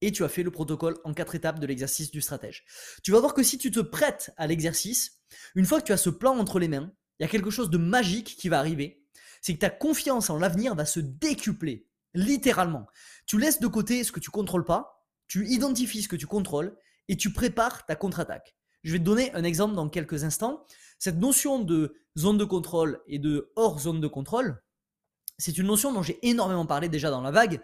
Et 0.00 0.10
tu 0.10 0.24
as 0.24 0.28
fait 0.28 0.42
le 0.42 0.50
protocole 0.50 0.96
en 1.04 1.12
quatre 1.12 1.34
étapes 1.34 1.58
de 1.58 1.66
l'exercice 1.66 2.10
du 2.10 2.22
stratège. 2.22 2.64
Tu 3.02 3.12
vas 3.12 3.20
voir 3.20 3.34
que 3.34 3.42
si 3.42 3.58
tu 3.58 3.70
te 3.70 3.80
prêtes 3.80 4.32
à 4.38 4.46
l'exercice, 4.46 5.20
une 5.54 5.66
fois 5.66 5.80
que 5.80 5.86
tu 5.86 5.92
as 5.92 5.98
ce 5.98 6.10
plan 6.10 6.38
entre 6.38 6.58
les 6.58 6.68
mains, 6.68 6.90
il 7.18 7.24
y 7.24 7.26
a 7.26 7.28
quelque 7.28 7.50
chose 7.50 7.68
de 7.68 7.78
magique 7.78 8.36
qui 8.36 8.48
va 8.48 8.60
arriver. 8.60 9.04
C'est 9.42 9.54
que 9.54 9.58
ta 9.58 9.70
confiance 9.70 10.30
en 10.30 10.38
l'avenir 10.38 10.74
va 10.76 10.86
se 10.86 11.00
décupler, 11.00 11.88
littéralement. 12.14 12.86
Tu 13.26 13.38
laisses 13.38 13.60
de 13.60 13.66
côté 13.66 14.02
ce 14.02 14.12
que 14.12 14.20
tu 14.20 14.30
contrôles 14.30 14.64
pas, 14.64 15.04
tu 15.26 15.46
identifies 15.48 16.02
ce 16.02 16.08
que 16.08 16.16
tu 16.16 16.26
contrôles 16.26 16.76
et 17.08 17.16
tu 17.16 17.32
prépares 17.32 17.84
ta 17.84 17.96
contre-attaque. 17.96 18.57
Je 18.82 18.92
vais 18.92 18.98
te 18.98 19.04
donner 19.04 19.32
un 19.34 19.44
exemple 19.44 19.74
dans 19.74 19.88
quelques 19.88 20.24
instants. 20.24 20.64
Cette 20.98 21.18
notion 21.18 21.58
de 21.60 21.96
zone 22.16 22.38
de 22.38 22.44
contrôle 22.44 23.00
et 23.06 23.18
de 23.18 23.52
hors 23.56 23.80
zone 23.80 24.00
de 24.00 24.08
contrôle, 24.08 24.62
C'est 25.40 25.56
une 25.56 25.68
notion 25.68 25.92
dont 25.92 26.02
j'ai 26.02 26.18
énormément 26.26 26.66
parlé 26.66 26.88
déjà 26.88 27.10
dans 27.10 27.20
la 27.20 27.30
vague, 27.30 27.60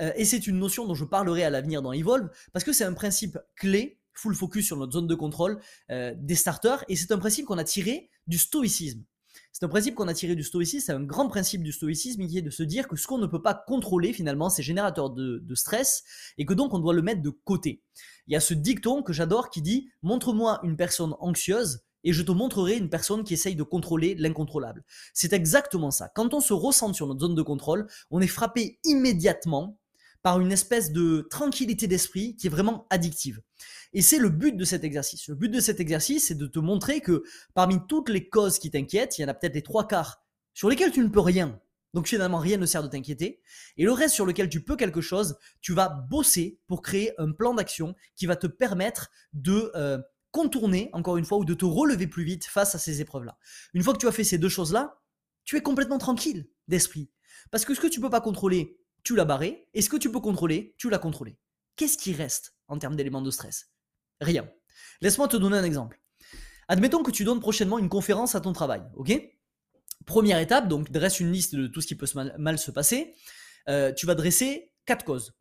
euh, 0.00 0.12
et 0.16 0.24
c'est 0.24 0.46
une 0.46 0.58
notion 0.58 0.86
dont 0.86 0.94
je 0.94 1.04
parlerai 1.04 1.44
à 1.44 1.50
l'avenir 1.50 1.82
dans 1.82 1.92
Evolve, 1.92 2.30
parce 2.54 2.64
que 2.64 2.72
c'est 2.72 2.84
un 2.84 2.94
principe 2.94 3.38
clé, 3.54 4.00
full 4.14 4.34
focus 4.34 4.64
sur 4.64 4.78
notre 4.78 4.92
zone 4.92 5.06
de 5.06 5.14
contrôle 5.14 5.60
euh, 5.90 6.14
des 6.16 6.34
starters, 6.34 6.84
et 6.88 6.96
c'est 6.96 7.12
un 7.12 7.18
principe 7.18 7.44
qu'on 7.44 7.58
a 7.58 7.64
tiré 7.64 8.08
du 8.26 8.38
stoïcisme. 8.38 9.04
C'est 9.52 9.64
un 9.64 9.68
principe 9.68 9.94
qu'on 9.94 10.08
a 10.08 10.14
tiré 10.14 10.36
du 10.36 10.44
stoïcisme, 10.44 10.86
c'est 10.86 10.92
un 10.92 11.02
grand 11.02 11.28
principe 11.28 11.62
du 11.62 11.72
stoïcisme 11.72 12.26
qui 12.26 12.38
est 12.38 12.42
de 12.42 12.50
se 12.50 12.62
dire 12.62 12.86
que 12.86 12.96
ce 12.96 13.06
qu'on 13.06 13.18
ne 13.18 13.26
peut 13.26 13.42
pas 13.42 13.54
contrôler 13.54 14.12
finalement, 14.12 14.50
c'est 14.50 14.62
générateur 14.62 15.10
de, 15.10 15.42
stress 15.54 16.04
et 16.38 16.44
que 16.44 16.54
donc 16.54 16.74
on 16.74 16.78
doit 16.78 16.94
le 16.94 17.02
mettre 17.02 17.22
de 17.22 17.30
côté. 17.30 17.82
Il 18.26 18.34
y 18.34 18.36
a 18.36 18.40
ce 18.40 18.54
dicton 18.54 19.02
que 19.02 19.12
j'adore 19.12 19.50
qui 19.50 19.62
dit 19.62 19.88
Montre-moi 20.02 20.60
une 20.62 20.76
personne 20.76 21.14
anxieuse 21.18 21.80
et 22.04 22.12
je 22.12 22.22
te 22.22 22.30
montrerai 22.30 22.76
une 22.76 22.90
personne 22.90 23.24
qui 23.24 23.34
essaye 23.34 23.56
de 23.56 23.62
contrôler 23.62 24.14
l'incontrôlable. 24.14 24.84
C'est 25.12 25.32
exactement 25.32 25.90
ça. 25.90 26.08
Quand 26.14 26.34
on 26.34 26.40
se 26.40 26.52
ressent 26.52 26.92
sur 26.92 27.06
notre 27.06 27.20
zone 27.20 27.34
de 27.34 27.42
contrôle, 27.42 27.86
on 28.10 28.20
est 28.20 28.28
frappé 28.28 28.78
immédiatement 28.84 29.77
par 30.22 30.40
une 30.40 30.52
espèce 30.52 30.92
de 30.92 31.26
tranquillité 31.30 31.86
d'esprit 31.86 32.36
qui 32.36 32.46
est 32.46 32.50
vraiment 32.50 32.86
addictive. 32.90 33.40
Et 33.92 34.02
c'est 34.02 34.18
le 34.18 34.28
but 34.28 34.56
de 34.56 34.64
cet 34.64 34.84
exercice. 34.84 35.28
Le 35.28 35.34
but 35.34 35.48
de 35.48 35.60
cet 35.60 35.80
exercice, 35.80 36.28
c'est 36.28 36.34
de 36.34 36.46
te 36.46 36.58
montrer 36.58 37.00
que 37.00 37.22
parmi 37.54 37.78
toutes 37.88 38.08
les 38.08 38.28
causes 38.28 38.58
qui 38.58 38.70
t'inquiètent, 38.70 39.18
il 39.18 39.22
y 39.22 39.24
en 39.24 39.28
a 39.28 39.34
peut-être 39.34 39.54
les 39.54 39.62
trois 39.62 39.86
quarts 39.86 40.22
sur 40.54 40.68
lesquels 40.68 40.92
tu 40.92 41.00
ne 41.00 41.08
peux 41.08 41.20
rien. 41.20 41.60
Donc 41.94 42.06
finalement, 42.06 42.38
rien 42.38 42.58
ne 42.58 42.66
sert 42.66 42.82
de 42.82 42.88
t'inquiéter. 42.88 43.40
Et 43.76 43.84
le 43.84 43.92
reste 43.92 44.14
sur 44.14 44.26
lequel 44.26 44.48
tu 44.48 44.62
peux 44.62 44.76
quelque 44.76 45.00
chose, 45.00 45.38
tu 45.60 45.72
vas 45.72 45.88
bosser 45.88 46.60
pour 46.66 46.82
créer 46.82 47.12
un 47.18 47.32
plan 47.32 47.54
d'action 47.54 47.94
qui 48.14 48.26
va 48.26 48.36
te 48.36 48.46
permettre 48.46 49.10
de 49.32 49.72
euh, 49.74 49.98
contourner, 50.30 50.90
encore 50.92 51.16
une 51.16 51.24
fois, 51.24 51.38
ou 51.38 51.44
de 51.44 51.54
te 51.54 51.64
relever 51.64 52.06
plus 52.06 52.24
vite 52.24 52.44
face 52.44 52.74
à 52.74 52.78
ces 52.78 53.00
épreuves-là. 53.00 53.38
Une 53.72 53.82
fois 53.82 53.94
que 53.94 53.98
tu 53.98 54.08
as 54.08 54.12
fait 54.12 54.24
ces 54.24 54.38
deux 54.38 54.50
choses-là, 54.50 55.00
tu 55.44 55.56
es 55.56 55.62
complètement 55.62 55.98
tranquille 55.98 56.48
d'esprit. 56.66 57.10
Parce 57.50 57.64
que 57.64 57.74
ce 57.74 57.80
que 57.80 57.86
tu 57.86 58.00
peux 58.00 58.10
pas 58.10 58.20
contrôler, 58.20 58.78
tu 59.08 59.16
l'as 59.16 59.24
barré, 59.24 59.66
et 59.72 59.80
ce 59.80 59.88
que 59.88 59.96
tu 59.96 60.12
peux 60.12 60.20
contrôler, 60.20 60.74
tu 60.76 60.90
l'as 60.90 60.98
contrôlé. 60.98 61.38
Qu'est-ce 61.76 61.96
qui 61.96 62.12
reste 62.12 62.54
en 62.66 62.76
termes 62.76 62.94
d'éléments 62.94 63.22
de 63.22 63.30
stress? 63.30 63.70
Rien. 64.20 64.46
Laisse-moi 65.00 65.28
te 65.28 65.38
donner 65.38 65.56
un 65.56 65.64
exemple. 65.64 65.98
Admettons 66.68 67.02
que 67.02 67.10
tu 67.10 67.24
donnes 67.24 67.40
prochainement 67.40 67.78
une 67.78 67.88
conférence 67.88 68.34
à 68.34 68.42
ton 68.42 68.52
travail, 68.52 68.82
ok? 68.96 69.18
Première 70.04 70.38
étape, 70.40 70.68
donc 70.68 70.92
dresse 70.92 71.20
une 71.20 71.32
liste 71.32 71.54
de 71.54 71.68
tout 71.68 71.80
ce 71.80 71.86
qui 71.86 71.94
peut 71.94 72.06
mal, 72.36 72.58
se 72.58 72.70
passer. 72.70 73.14
Euh, 73.70 73.94
tu 73.94 74.04
vas 74.04 74.14
dresser 74.14 74.74
quatre 74.84 75.06
causes. 75.06 75.32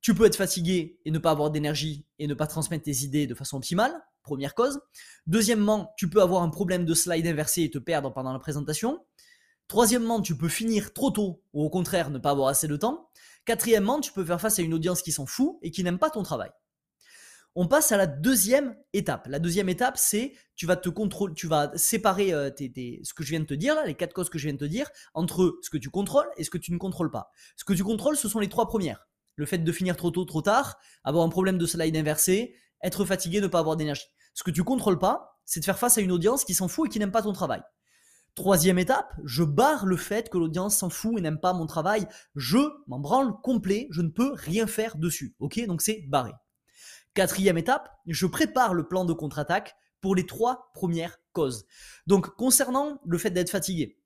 Tu 0.00 0.16
peux 0.16 0.26
être 0.26 0.34
fatigué 0.34 0.98
et 1.04 1.12
ne 1.12 1.20
pas 1.20 1.30
avoir 1.30 1.52
d'énergie 1.52 2.04
et 2.18 2.26
ne 2.26 2.34
pas 2.34 2.48
transmettre 2.48 2.82
tes 2.82 3.04
idées 3.04 3.28
de 3.28 3.36
façon 3.36 3.58
optimale. 3.58 3.94
Première 4.24 4.56
cause. 4.56 4.80
Deuxièmement, 5.28 5.92
tu 5.96 6.10
peux 6.10 6.22
avoir 6.22 6.42
un 6.42 6.50
problème 6.50 6.84
de 6.84 6.94
slide 6.94 7.28
inversé 7.28 7.62
et 7.62 7.70
te 7.70 7.78
perdre 7.78 8.12
pendant 8.12 8.32
la 8.32 8.40
présentation. 8.40 9.06
Troisièmement, 9.72 10.20
tu 10.20 10.36
peux 10.36 10.50
finir 10.50 10.92
trop 10.92 11.10
tôt 11.10 11.42
ou 11.54 11.64
au 11.64 11.70
contraire 11.70 12.10
ne 12.10 12.18
pas 12.18 12.28
avoir 12.28 12.48
assez 12.48 12.68
de 12.68 12.76
temps. 12.76 13.08
Quatrièmement, 13.46 14.02
tu 14.02 14.12
peux 14.12 14.22
faire 14.22 14.38
face 14.38 14.58
à 14.58 14.62
une 14.62 14.74
audience 14.74 15.00
qui 15.00 15.12
s'en 15.12 15.24
fout 15.24 15.56
et 15.62 15.70
qui 15.70 15.82
n'aime 15.82 15.98
pas 15.98 16.10
ton 16.10 16.22
travail. 16.22 16.50
On 17.54 17.66
passe 17.66 17.90
à 17.90 17.96
la 17.96 18.06
deuxième 18.06 18.76
étape. 18.92 19.26
La 19.30 19.38
deuxième 19.38 19.70
étape, 19.70 19.96
c'est 19.96 20.34
tu 20.56 20.66
vas 20.66 20.76
te 20.76 20.90
contrôler, 20.90 21.32
tu 21.32 21.46
vas 21.46 21.72
séparer 21.74 22.34
euh, 22.34 22.50
ce 22.50 23.14
que 23.14 23.24
je 23.24 23.30
viens 23.30 23.40
de 23.40 23.46
te 23.46 23.54
dire 23.54 23.74
là, 23.74 23.86
les 23.86 23.94
quatre 23.94 24.12
causes 24.12 24.28
que 24.28 24.36
je 24.36 24.44
viens 24.44 24.52
de 24.52 24.58
te 24.58 24.66
dire, 24.66 24.90
entre 25.14 25.58
ce 25.62 25.70
que 25.70 25.78
tu 25.78 25.88
contrôles 25.88 26.28
et 26.36 26.44
ce 26.44 26.50
que 26.50 26.58
tu 26.58 26.70
ne 26.70 26.76
contrôles 26.76 27.10
pas. 27.10 27.30
Ce 27.56 27.64
que 27.64 27.72
tu 27.72 27.82
contrôles, 27.82 28.18
ce 28.18 28.28
sont 28.28 28.40
les 28.40 28.50
trois 28.50 28.68
premières. 28.68 29.08
Le 29.36 29.46
fait 29.46 29.56
de 29.56 29.72
finir 29.72 29.96
trop 29.96 30.10
tôt, 30.10 30.26
trop 30.26 30.42
tard, 30.42 30.76
avoir 31.02 31.24
un 31.24 31.30
problème 31.30 31.56
de 31.56 31.64
slide 31.64 31.96
inversé, 31.96 32.54
être 32.82 33.06
fatigué, 33.06 33.40
ne 33.40 33.46
pas 33.46 33.60
avoir 33.60 33.76
d'énergie. 33.76 34.04
Ce 34.34 34.42
que 34.42 34.50
tu 34.50 34.64
contrôles 34.64 34.98
pas, 34.98 35.40
c'est 35.46 35.60
de 35.60 35.64
faire 35.64 35.78
face 35.78 35.96
à 35.96 36.02
une 36.02 36.12
audience 36.12 36.44
qui 36.44 36.52
s'en 36.52 36.68
fout 36.68 36.88
et 36.88 36.90
qui 36.90 36.98
n'aime 36.98 37.10
pas 37.10 37.22
ton 37.22 37.32
travail. 37.32 37.62
Troisième 38.34 38.78
étape, 38.78 39.14
je 39.24 39.42
barre 39.42 39.84
le 39.84 39.98
fait 39.98 40.30
que 40.30 40.38
l'audience 40.38 40.78
s'en 40.78 40.88
fout 40.88 41.18
et 41.18 41.20
n'aime 41.20 41.38
pas 41.38 41.52
mon 41.52 41.66
travail. 41.66 42.06
Je 42.34 42.58
m'en 42.86 42.98
branle 42.98 43.38
complet, 43.42 43.88
je 43.90 44.00
ne 44.00 44.08
peux 44.08 44.32
rien 44.32 44.66
faire 44.66 44.96
dessus. 44.96 45.34
Ok, 45.38 45.62
donc 45.66 45.82
c'est 45.82 46.04
barré. 46.08 46.32
Quatrième 47.12 47.58
étape, 47.58 47.90
je 48.06 48.24
prépare 48.24 48.72
le 48.72 48.88
plan 48.88 49.04
de 49.04 49.12
contre-attaque 49.12 49.74
pour 50.00 50.14
les 50.14 50.24
trois 50.24 50.70
premières 50.72 51.18
causes. 51.32 51.66
Donc 52.06 52.34
concernant 52.36 53.02
le 53.04 53.18
fait 53.18 53.30
d'être 53.30 53.50
fatigué, 53.50 53.98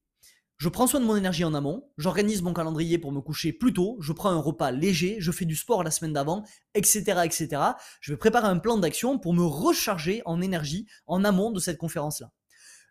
je 0.57 0.69
prends 0.69 0.89
soin 0.89 0.99
de 0.99 1.05
mon 1.05 1.17
énergie 1.17 1.45
en 1.45 1.55
amont, 1.55 1.89
j'organise 1.97 2.43
mon 2.43 2.53
calendrier 2.53 2.99
pour 2.99 3.13
me 3.13 3.21
coucher 3.21 3.53
plus 3.53 3.75
tôt, 3.75 3.97
je 4.01 4.13
prends 4.13 4.31
un 4.31 4.41
repas 4.41 4.73
léger, 4.73 5.19
je 5.21 5.31
fais 5.31 5.45
du 5.45 5.55
sport 5.55 5.85
la 5.85 5.91
semaine 5.93 6.15
d'avant, 6.15 6.45
etc., 6.75 7.21
etc. 7.25 7.63
Je 8.01 8.13
vais 8.13 8.17
préparer 8.17 8.49
un 8.49 8.59
plan 8.59 8.77
d'action 8.77 9.19
pour 9.21 9.35
me 9.35 9.45
recharger 9.45 10.23
en 10.25 10.41
énergie 10.41 10.87
en 11.07 11.23
amont 11.25 11.53
de 11.53 11.61
cette 11.61 11.79
conférence-là. 11.79 12.33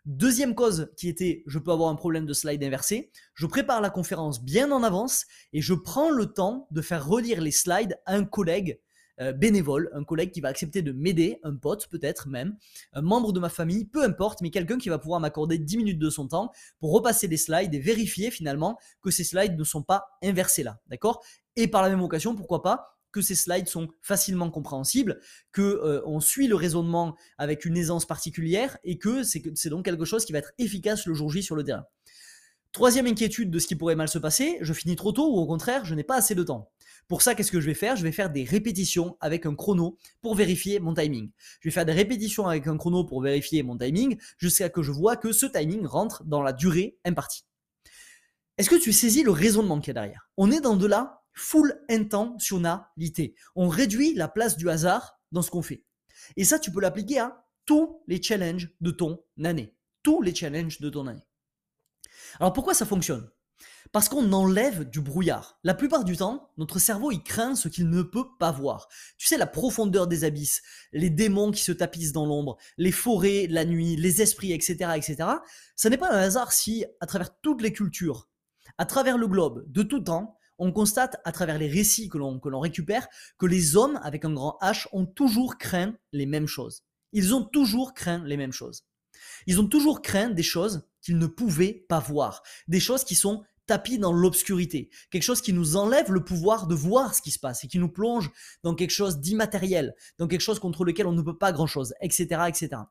Deuxième 0.06 0.54
cause 0.54 0.88
qui 0.96 1.08
était 1.08 1.42
je 1.48 1.58
peux 1.58 1.72
avoir 1.72 1.90
un 1.90 1.96
problème 1.96 2.26
de 2.26 2.32
slide 2.32 2.62
inversé, 2.62 3.10
je 3.34 3.44
prépare 3.44 3.80
la 3.80 3.90
conférence 3.90 4.40
bien 4.40 4.70
en 4.70 4.84
avance 4.84 5.26
et 5.52 5.60
je 5.60 5.74
prends 5.74 6.10
le 6.10 6.26
temps 6.26 6.68
de 6.70 6.80
faire 6.80 7.04
relire 7.04 7.40
les 7.40 7.50
slides 7.50 7.98
à 8.06 8.14
un 8.14 8.24
collègue 8.24 8.78
euh, 9.20 9.32
bénévole, 9.32 9.90
un 9.94 10.04
collègue 10.04 10.30
qui 10.30 10.40
va 10.40 10.48
accepter 10.48 10.80
de 10.80 10.92
m'aider, 10.92 11.40
un 11.42 11.56
pote 11.56 11.88
peut-être 11.88 12.28
même, 12.28 12.56
un 12.92 13.02
membre 13.02 13.32
de 13.32 13.40
ma 13.40 13.48
famille, 13.48 13.84
peu 13.84 14.04
importe, 14.04 14.42
mais 14.42 14.50
quelqu'un 14.50 14.78
qui 14.78 14.90
va 14.90 15.00
pouvoir 15.00 15.18
m'accorder 15.18 15.58
10 15.58 15.76
minutes 15.76 15.98
de 15.98 16.10
son 16.10 16.28
temps 16.28 16.52
pour 16.78 16.92
repasser 16.92 17.26
les 17.26 17.36
slides 17.36 17.74
et 17.74 17.80
vérifier 17.80 18.30
finalement 18.30 18.78
que 19.02 19.10
ces 19.10 19.24
slides 19.24 19.58
ne 19.58 19.64
sont 19.64 19.82
pas 19.82 20.06
inversés 20.22 20.62
là, 20.62 20.78
d'accord? 20.86 21.24
Et 21.56 21.66
par 21.66 21.82
la 21.82 21.88
même 21.88 22.02
occasion, 22.02 22.36
pourquoi 22.36 22.62
pas 22.62 22.95
que 23.16 23.22
ces 23.22 23.34
slides 23.34 23.66
sont 23.66 23.88
facilement 24.02 24.50
compréhensibles, 24.50 25.18
que 25.50 25.62
euh, 25.62 26.02
on 26.04 26.20
suit 26.20 26.48
le 26.48 26.54
raisonnement 26.54 27.16
avec 27.38 27.64
une 27.64 27.78
aisance 27.78 28.04
particulière 28.04 28.76
et 28.84 28.98
que 28.98 29.22
c'est 29.22 29.70
donc 29.70 29.86
quelque 29.86 30.04
chose 30.04 30.26
qui 30.26 30.34
va 30.34 30.38
être 30.38 30.52
efficace 30.58 31.06
le 31.06 31.14
jour 31.14 31.32
J 31.32 31.42
sur 31.42 31.56
le 31.56 31.64
terrain. 31.64 31.86
Troisième 32.72 33.06
inquiétude 33.06 33.50
de 33.50 33.58
ce 33.58 33.66
qui 33.66 33.74
pourrait 33.74 33.96
mal 33.96 34.08
se 34.08 34.18
passer, 34.18 34.58
je 34.60 34.74
finis 34.74 34.96
trop 34.96 35.12
tôt 35.12 35.34
ou 35.34 35.38
au 35.38 35.46
contraire, 35.46 35.86
je 35.86 35.94
n'ai 35.94 36.04
pas 36.04 36.16
assez 36.16 36.34
de 36.34 36.42
temps. 36.42 36.70
Pour 37.08 37.22
ça, 37.22 37.34
qu'est-ce 37.34 37.50
que 37.50 37.60
je 37.60 37.64
vais 37.64 37.74
faire? 37.74 37.96
Je 37.96 38.02
vais 38.02 38.12
faire 38.12 38.28
des 38.28 38.44
répétitions 38.44 39.16
avec 39.20 39.46
un 39.46 39.54
chrono 39.54 39.96
pour 40.20 40.34
vérifier 40.34 40.78
mon 40.78 40.92
timing. 40.92 41.30
Je 41.60 41.68
vais 41.68 41.72
faire 41.72 41.86
des 41.86 41.92
répétitions 41.92 42.46
avec 42.46 42.66
un 42.66 42.76
chrono 42.76 43.04
pour 43.04 43.22
vérifier 43.22 43.62
mon 43.62 43.78
timing 43.78 44.18
jusqu'à 44.36 44.68
que 44.68 44.82
je 44.82 44.92
vois 44.92 45.16
que 45.16 45.32
ce 45.32 45.46
timing 45.46 45.86
rentre 45.86 46.22
dans 46.24 46.42
la 46.42 46.52
durée 46.52 46.98
impartie. 47.06 47.46
Est-ce 48.58 48.68
que 48.68 48.76
tu 48.76 48.92
saisis 48.92 49.22
le 49.22 49.30
raisonnement 49.30 49.80
qu'il 49.80 49.88
y 49.88 49.90
a 49.92 50.02
derrière? 50.02 50.28
On 50.36 50.50
est 50.50 50.60
dans 50.60 50.76
de 50.76 50.86
la 50.86 51.22
full 51.36 51.80
intentionnalité. 51.88 53.36
On 53.54 53.68
réduit 53.68 54.14
la 54.14 54.26
place 54.26 54.56
du 54.56 54.68
hasard 54.68 55.20
dans 55.30 55.42
ce 55.42 55.50
qu'on 55.50 55.62
fait. 55.62 55.84
Et 56.36 56.44
ça, 56.44 56.58
tu 56.58 56.72
peux 56.72 56.80
l'appliquer 56.80 57.20
à 57.20 57.46
tous 57.66 58.02
les 58.08 58.20
challenges 58.20 58.70
de 58.80 58.90
ton 58.90 59.22
année. 59.44 59.76
Tous 60.02 60.22
les 60.22 60.34
challenges 60.34 60.80
de 60.80 60.90
ton 60.90 61.06
année. 61.06 61.26
Alors 62.40 62.52
pourquoi 62.52 62.74
ça 62.74 62.86
fonctionne? 62.86 63.30
Parce 63.92 64.08
qu'on 64.08 64.32
enlève 64.32 64.88
du 64.88 65.00
brouillard. 65.00 65.58
La 65.62 65.74
plupart 65.74 66.04
du 66.04 66.16
temps, 66.16 66.50
notre 66.56 66.78
cerveau, 66.78 67.12
il 67.12 67.22
craint 67.22 67.54
ce 67.54 67.68
qu'il 67.68 67.88
ne 67.88 68.02
peut 68.02 68.26
pas 68.38 68.50
voir. 68.50 68.88
Tu 69.16 69.26
sais, 69.26 69.38
la 69.38 69.46
profondeur 69.46 70.06
des 70.06 70.24
abysses, 70.24 70.62
les 70.92 71.10
démons 71.10 71.50
qui 71.50 71.62
se 71.62 71.72
tapissent 71.72 72.12
dans 72.12 72.26
l'ombre, 72.26 72.56
les 72.78 72.92
forêts, 72.92 73.46
la 73.48 73.64
nuit, 73.64 73.96
les 73.96 74.22
esprits, 74.22 74.52
etc., 74.52 74.90
etc. 74.96 75.16
Ça 75.76 75.88
n'est 75.88 75.98
pas 75.98 76.12
un 76.12 76.18
hasard 76.18 76.52
si, 76.52 76.84
à 77.00 77.06
travers 77.06 77.38
toutes 77.40 77.62
les 77.62 77.72
cultures, 77.72 78.28
à 78.78 78.86
travers 78.86 79.18
le 79.18 79.28
globe, 79.28 79.64
de 79.68 79.82
tout 79.82 80.00
temps, 80.00 80.35
on 80.58 80.72
constate 80.72 81.16
à 81.24 81.32
travers 81.32 81.58
les 81.58 81.68
récits 81.68 82.08
que 82.08 82.18
l'on, 82.18 82.60
récupère 82.60 83.08
que 83.38 83.46
les 83.46 83.76
hommes 83.76 84.00
avec 84.02 84.24
un 84.24 84.32
grand 84.32 84.58
H 84.62 84.86
ont 84.92 85.06
toujours 85.06 85.58
craint 85.58 85.96
les 86.12 86.26
mêmes 86.26 86.46
choses. 86.46 86.82
Ils 87.12 87.34
ont 87.34 87.44
toujours 87.44 87.94
craint 87.94 88.22
les 88.24 88.36
mêmes 88.36 88.52
choses. 88.52 88.84
Ils 89.46 89.60
ont 89.60 89.66
toujours 89.66 90.02
craint 90.02 90.28
des 90.28 90.42
choses 90.42 90.86
qu'ils 91.00 91.18
ne 91.18 91.26
pouvaient 91.26 91.84
pas 91.88 92.00
voir, 92.00 92.42
des 92.68 92.80
choses 92.80 93.04
qui 93.04 93.14
sont 93.14 93.44
tapies 93.66 93.98
dans 93.98 94.12
l'obscurité, 94.12 94.90
quelque 95.10 95.22
chose 95.22 95.40
qui 95.40 95.52
nous 95.52 95.76
enlève 95.76 96.12
le 96.12 96.24
pouvoir 96.24 96.66
de 96.66 96.74
voir 96.74 97.14
ce 97.14 97.22
qui 97.22 97.32
se 97.32 97.38
passe 97.38 97.64
et 97.64 97.68
qui 97.68 97.78
nous 97.78 97.88
plonge 97.88 98.30
dans 98.62 98.74
quelque 98.74 98.90
chose 98.90 99.18
d'immatériel, 99.18 99.94
dans 100.18 100.28
quelque 100.28 100.40
chose 100.40 100.60
contre 100.60 100.84
lequel 100.84 101.06
on 101.06 101.12
ne 101.12 101.22
peut 101.22 101.36
pas 101.36 101.52
grand-chose, 101.52 101.94
etc., 102.00 102.42
etc. 102.48 102.82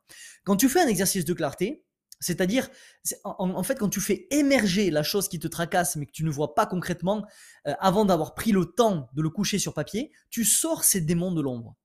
Quand 0.43 0.57
tu 0.57 0.69
fais 0.69 0.81
un 0.81 0.88
exercice 0.88 1.25
de 1.25 1.34
clarté, 1.34 1.84
c'est-à-dire, 2.25 2.70
en, 3.24 3.62
fait, 3.62 3.77
quand 3.77 3.89
tu 3.89 4.01
fais 4.01 4.25
émerger 4.32 4.89
la 4.89 5.03
chose 5.03 5.27
qui 5.27 5.38
te 5.38 5.48
tracasse, 5.48 5.96
mais 5.96 6.08
que 6.08 6.12
tu 6.12 6.24
ne 6.24 6.32
vois 6.32 6.55
pas 6.55 6.65
concrètement, 6.65 7.24
euh, 7.67 7.74
avant 7.77 8.03
d'avoir 8.03 8.34
pris 8.34 8.51
le 8.51 8.65
temps 8.65 9.10
de 9.13 9.22
le 9.22 9.29
coucher 9.29 9.60
sur 9.60 9.75
papier, 9.75 10.12
tu 10.32 10.44
sors 10.44 10.84
ces 10.84 11.01
démons 11.01 11.32
de 11.32 11.41
l'ombre. 11.41 11.75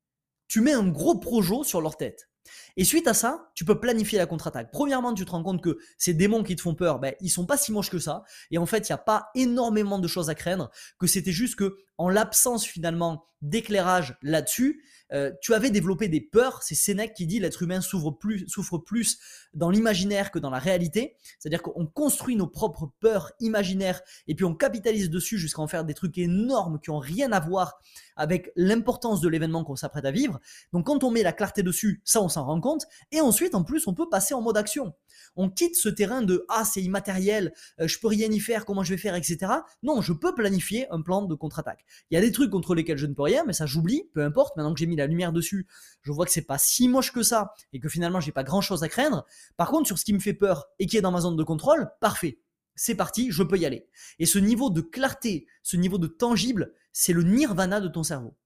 Tu 0.48 0.62
mets 0.62 0.72
un 0.72 0.88
gros 0.88 1.18
projo 1.18 1.62
sur 1.62 1.82
leur 1.82 1.98
tête. 1.98 2.30
Et 2.78 2.84
suite 2.84 3.06
à 3.06 3.12
ça, 3.12 3.50
tu 3.54 3.66
peux 3.66 3.78
planifier 3.78 4.16
la 4.16 4.24
contre-attaque. 4.24 4.70
Premièrement, 4.72 5.12
tu 5.12 5.26
te 5.26 5.30
rends 5.30 5.42
compte 5.42 5.62
que 5.62 5.78
ces 5.98 6.14
démons 6.14 6.42
qui 6.42 6.56
te 6.56 6.62
font 6.62 6.74
peur, 6.74 7.00
ben, 7.00 7.14
ils 7.20 7.28
sont 7.28 7.44
pas 7.44 7.58
si 7.58 7.70
moches 7.70 7.90
que 7.90 7.98
ça. 7.98 8.24
Et 8.50 8.56
en 8.56 8.64
fait, 8.64 8.88
il 8.88 8.92
n'y 8.92 8.94
a 8.94 8.98
pas 8.98 9.28
énormément 9.34 9.98
de 9.98 10.08
choses 10.08 10.30
à 10.30 10.34
craindre, 10.34 10.70
que 10.98 11.06
c'était 11.06 11.32
juste 11.32 11.56
que, 11.56 11.76
en 11.98 12.08
l'absence 12.08 12.64
finalement 12.64 13.26
d'éclairage 13.42 14.16
là-dessus, 14.22 14.82
euh, 15.12 15.32
tu 15.40 15.54
avais 15.54 15.70
développé 15.70 16.08
des 16.08 16.20
peurs. 16.20 16.62
C'est 16.62 16.74
Sénèque 16.74 17.14
qui 17.14 17.26
dit 17.26 17.40
l'être 17.40 17.62
humain 17.62 17.80
souffre 17.80 18.10
plus, 18.10 18.46
souffre 18.48 18.78
plus 18.78 19.18
dans 19.54 19.70
l'imaginaire 19.70 20.30
que 20.30 20.38
dans 20.38 20.50
la 20.50 20.58
réalité. 20.58 21.16
C'est-à-dire 21.38 21.62
qu'on 21.62 21.86
construit 21.86 22.36
nos 22.36 22.46
propres 22.46 22.90
peurs 23.00 23.32
imaginaires 23.40 24.00
et 24.28 24.34
puis 24.34 24.44
on 24.44 24.54
capitalise 24.54 25.10
dessus 25.10 25.38
jusqu'à 25.38 25.62
en 25.62 25.68
faire 25.68 25.84
des 25.84 25.94
trucs 25.94 26.18
énormes 26.18 26.80
qui 26.80 26.90
ont 26.90 26.98
rien 26.98 27.32
à 27.32 27.40
voir 27.40 27.80
avec 28.16 28.52
l'importance 28.56 29.20
de 29.20 29.28
l'événement 29.28 29.64
qu'on 29.64 29.76
s'apprête 29.76 30.04
à 30.04 30.10
vivre. 30.10 30.40
Donc 30.72 30.86
quand 30.86 31.04
on 31.04 31.10
met 31.10 31.22
la 31.22 31.32
clarté 31.32 31.62
dessus, 31.62 32.02
ça 32.04 32.20
on 32.20 32.28
s'en 32.28 32.44
rend 32.44 32.60
compte. 32.60 32.86
Et 33.12 33.20
ensuite, 33.20 33.54
en 33.54 33.64
plus, 33.64 33.86
on 33.86 33.94
peut 33.94 34.08
passer 34.08 34.34
en 34.34 34.42
mode 34.42 34.56
action. 34.56 34.94
On 35.36 35.50
quitte 35.50 35.76
ce 35.76 35.88
terrain 35.88 36.22
de 36.22 36.44
ah 36.48 36.64
c'est 36.64 36.82
immatériel, 36.82 37.52
euh, 37.80 37.88
je 37.88 37.98
peux 37.98 38.08
rien 38.08 38.30
y 38.30 38.40
faire, 38.40 38.64
comment 38.64 38.82
je 38.82 38.90
vais 38.90 38.98
faire, 38.98 39.14
etc. 39.14 39.52
Non, 39.82 40.00
je 40.00 40.12
peux 40.12 40.34
planifier 40.34 40.90
un 40.90 41.00
plan 41.00 41.22
de 41.22 41.34
contre-attaque. 41.34 41.84
Il 42.10 42.14
y 42.14 42.18
a 42.18 42.20
des 42.20 42.32
trucs 42.32 42.50
contre 42.50 42.74
lesquels 42.74 42.98
je 42.98 43.06
ne 43.06 43.14
peux 43.14 43.22
rien, 43.22 43.44
mais 43.46 43.52
ça 43.52 43.66
j'oublie, 43.66 44.04
peu 44.12 44.22
importe. 44.24 44.56
Maintenant 44.56 44.74
que 44.74 44.80
j'ai 44.80 44.86
mis 44.86 44.96
la 44.96 45.06
lumière 45.06 45.32
dessus, 45.32 45.66
je 46.02 46.12
vois 46.12 46.26
que 46.26 46.32
c'est 46.32 46.42
pas 46.42 46.58
si 46.58 46.88
moche 46.88 47.12
que 47.12 47.22
ça 47.22 47.54
et 47.72 47.80
que 47.80 47.88
finalement 47.88 48.20
j'ai 48.20 48.32
pas 48.32 48.44
grand 48.44 48.60
chose 48.60 48.82
à 48.82 48.88
craindre. 48.88 49.26
Par 49.56 49.70
contre, 49.70 49.86
sur 49.86 49.98
ce 49.98 50.04
qui 50.04 50.12
me 50.12 50.20
fait 50.20 50.34
peur 50.34 50.66
et 50.78 50.86
qui 50.86 50.96
est 50.96 51.02
dans 51.02 51.12
ma 51.12 51.20
zone 51.20 51.36
de 51.36 51.42
contrôle, 51.42 51.90
parfait. 52.00 52.40
C'est 52.74 52.94
parti, 52.94 53.30
je 53.30 53.42
peux 53.42 53.58
y 53.58 53.66
aller. 53.66 53.88
Et 54.18 54.26
ce 54.26 54.38
niveau 54.38 54.70
de 54.70 54.80
clarté, 54.80 55.46
ce 55.62 55.76
niveau 55.76 55.98
de 55.98 56.06
tangible, 56.06 56.72
c'est 56.92 57.12
le 57.12 57.22
nirvana 57.22 57.80
de 57.80 57.88
ton 57.88 58.02
cerveau. 58.02 58.36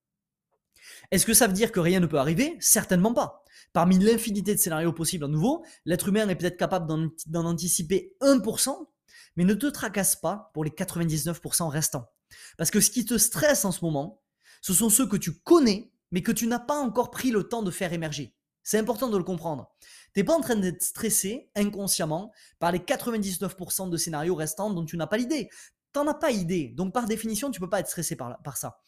Est-ce 1.10 1.26
que 1.26 1.34
ça 1.34 1.46
veut 1.46 1.52
dire 1.52 1.72
que 1.72 1.80
rien 1.80 2.00
ne 2.00 2.06
peut 2.06 2.18
arriver? 2.18 2.56
Certainement 2.60 3.14
pas. 3.14 3.44
Parmi 3.72 3.98
l'infinité 3.98 4.54
de 4.54 4.60
scénarios 4.60 4.92
possibles 4.92 5.24
à 5.24 5.28
nouveau, 5.28 5.64
l'être 5.84 6.08
humain 6.08 6.28
est 6.28 6.36
peut-être 6.36 6.56
capable 6.56 6.86
d'en 7.26 7.44
anticiper 7.44 8.16
1%, 8.20 8.88
mais 9.36 9.44
ne 9.44 9.54
te 9.54 9.66
tracasse 9.66 10.16
pas 10.16 10.50
pour 10.54 10.64
les 10.64 10.70
99% 10.70 11.68
restants. 11.68 12.08
Parce 12.56 12.70
que 12.70 12.80
ce 12.80 12.90
qui 12.90 13.04
te 13.04 13.18
stresse 13.18 13.64
en 13.64 13.72
ce 13.72 13.84
moment, 13.84 14.22
ce 14.62 14.72
sont 14.72 14.90
ceux 14.90 15.06
que 15.06 15.16
tu 15.16 15.40
connais, 15.40 15.92
mais 16.10 16.22
que 16.22 16.32
tu 16.32 16.46
n'as 16.46 16.58
pas 16.60 16.78
encore 16.78 17.10
pris 17.10 17.30
le 17.30 17.44
temps 17.44 17.62
de 17.62 17.70
faire 17.70 17.92
émerger. 17.92 18.34
C'est 18.62 18.78
important 18.78 19.08
de 19.08 19.18
le 19.18 19.24
comprendre. 19.24 19.70
Tu 20.14 20.20
n'es 20.20 20.24
pas 20.24 20.34
en 20.34 20.40
train 20.40 20.56
d'être 20.56 20.82
stressé 20.82 21.50
inconsciemment 21.54 22.32
par 22.58 22.72
les 22.72 22.78
99% 22.78 23.90
de 23.90 23.96
scénarios 23.96 24.34
restants 24.34 24.70
dont 24.70 24.86
tu 24.86 24.96
n'as 24.96 25.06
pas 25.06 25.18
l'idée. 25.18 25.50
Tu 25.92 26.00
n'en 26.00 26.06
as 26.06 26.14
pas 26.14 26.30
idée. 26.30 26.72
Donc 26.74 26.94
par 26.94 27.06
définition, 27.06 27.50
tu 27.50 27.60
ne 27.60 27.66
peux 27.66 27.70
pas 27.70 27.80
être 27.80 27.88
stressé 27.88 28.16
par, 28.16 28.40
par 28.42 28.56
ça. 28.56 28.78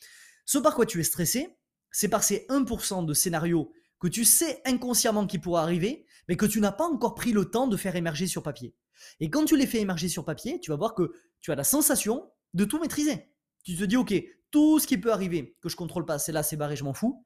Ce 0.47 0.59
par 0.59 0.75
quoi 0.75 0.87
tu 0.87 0.99
es 0.99 1.03
stressé, 1.03 1.59
c'est 1.97 2.09
par 2.09 2.23
ces 2.23 2.45
1% 2.51 3.07
de 3.07 3.15
scénarios 3.15 3.73
que 4.01 4.07
tu 4.07 4.27
sais 4.27 4.61
inconsciemment 4.67 5.27
qui 5.27 5.39
pourra 5.39 5.63
arriver, 5.63 6.05
mais 6.29 6.37
que 6.37 6.45
tu 6.45 6.61
n'as 6.61 6.71
pas 6.71 6.85
encore 6.85 7.15
pris 7.15 7.33
le 7.33 7.47
temps 7.47 7.69
de 7.69 7.77
faire 7.79 7.97
émerger 7.97 8.27
sur 8.27 8.43
papier. 8.43 8.75
Et 9.19 9.31
quand 9.31 9.47
tu 9.47 9.57
les 9.57 9.67
fais 9.67 9.81
émerger 9.81 10.11
sur 10.11 10.23
papier, 10.23 10.61
tu 10.61 10.71
vas 10.71 10.77
voir 10.77 10.95
que 10.95 11.11
tu 11.41 11.53
as 11.53 11.55
la 11.55 11.65
sensation 11.65 12.31
de 12.53 12.67
tout 12.67 12.79
maîtriser. 12.79 13.31
Tu 13.65 13.75
te 13.75 13.85
dis, 13.85 13.97
ok, 13.97 14.13
tout 14.51 14.79
ce 14.79 14.87
qui 14.87 14.99
peut 14.99 15.11
arriver 15.11 15.57
que 15.63 15.71
je 15.71 15.77
contrôle 15.77 16.05
pas, 16.05 16.19
c'est 16.19 16.33
là, 16.33 16.43
c'est 16.43 16.57
barré, 16.57 16.77
je 16.77 16.85
m'en 16.85 16.93
fous. 16.93 17.25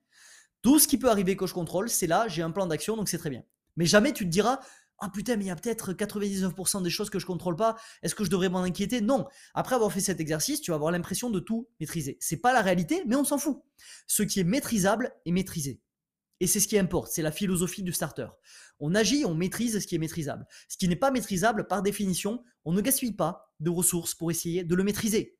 Tout 0.63 0.79
ce 0.79 0.87
qui 0.87 0.99
peut 0.99 1.11
arriver 1.11 1.37
que 1.37 1.49
je 1.49 1.55
contrôle, 1.55 1.89
c'est 1.89 2.07
là, 2.07 2.29
j'ai 2.29 2.43
un 2.43 2.53
plan 2.53 2.67
d'action, 2.67 2.97
donc 2.97 3.09
c'est 3.09 3.19
très 3.19 3.31
bien. 3.31 3.43
Mais 3.75 3.87
jamais 3.87 4.13
tu 4.13 4.25
te 4.25 4.31
diras, 4.31 4.61
ah 5.01 5.09
putain, 5.09 5.37
mais 5.37 5.45
il 5.45 5.49
y 5.49 5.51
a 5.51 5.57
peut-être 5.57 5.93
99% 5.95 6.83
des 6.83 6.91
choses 6.91 7.09
que 7.09 7.19
je 7.19 7.27
contrôle 7.27 7.57
pas. 7.57 7.77
Est-ce 8.03 8.15
que 8.15 8.25
je 8.25 8.31
devrais 8.31 8.51
m'en 8.51 8.63
inquiéter? 8.63 9.01
Non. 9.01 9.27
Après 9.55 9.75
avoir 9.75 9.93
fait 9.93 10.01
cet 10.01 10.21
exercice, 10.21 10.61
tu 10.61 10.71
vas 10.71 10.75
avoir 10.75 10.93
l'impression 10.93 11.31
de 11.31 11.41
tout 11.41 11.69
maîtriser. 11.81 12.19
C'est 12.21 12.37
pas 12.37 12.53
la 12.53 12.61
réalité, 12.61 13.03
mais 13.07 13.17
on 13.17 13.25
s'en 13.25 13.39
fout. 13.39 13.63
Ce 14.07 14.23
qui 14.23 14.41
est 14.41 14.45
maîtrisable 14.45 15.13
est 15.25 15.33
maîtrisé. 15.33 15.81
Et 16.41 16.47
c'est 16.47 16.61
ce 16.61 16.69
qui 16.69 16.79
importe, 16.79 17.13
c'est 17.13 17.23
la 17.23 17.33
philosophie 17.33 17.83
du 17.83 17.93
starter. 17.93 18.27
On 18.79 18.95
agit, 18.95 19.25
on 19.27 19.35
maîtrise 19.35 19.79
ce 19.79 19.87
qui 19.87 19.95
est 19.95 19.99
maîtrisable. 19.99 20.47
Ce 20.69 20.79
qui 20.79 20.89
n'est 20.89 20.97
pas 20.97 21.11
maîtrisable, 21.11 21.67
par 21.67 21.83
définition, 21.83 22.43
on 22.65 22.73
ne 22.73 22.81
gaspille 22.81 23.13
pas 23.13 23.53
de 23.61 23.69
ressources 23.69 24.15
pour 24.15 24.31
essayer 24.31 24.65
de 24.65 24.75
le 24.75 24.83
maîtriser. 24.83 25.39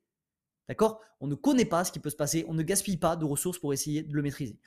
D'accord? 0.67 1.01
On 1.19 1.27
ne 1.27 1.35
connaît 1.35 1.65
pas 1.65 1.83
ce 1.83 1.91
qui 1.91 1.99
peut 1.99 2.09
se 2.09 2.15
passer, 2.15 2.45
on 2.47 2.53
ne 2.53 2.63
gaspille 2.63 2.97
pas 2.97 3.15
de 3.15 3.25
ressources 3.25 3.59
pour 3.59 3.73
essayer 3.73 4.03
de 4.03 4.13
le 4.13 4.21
maîtriser. 4.21 4.59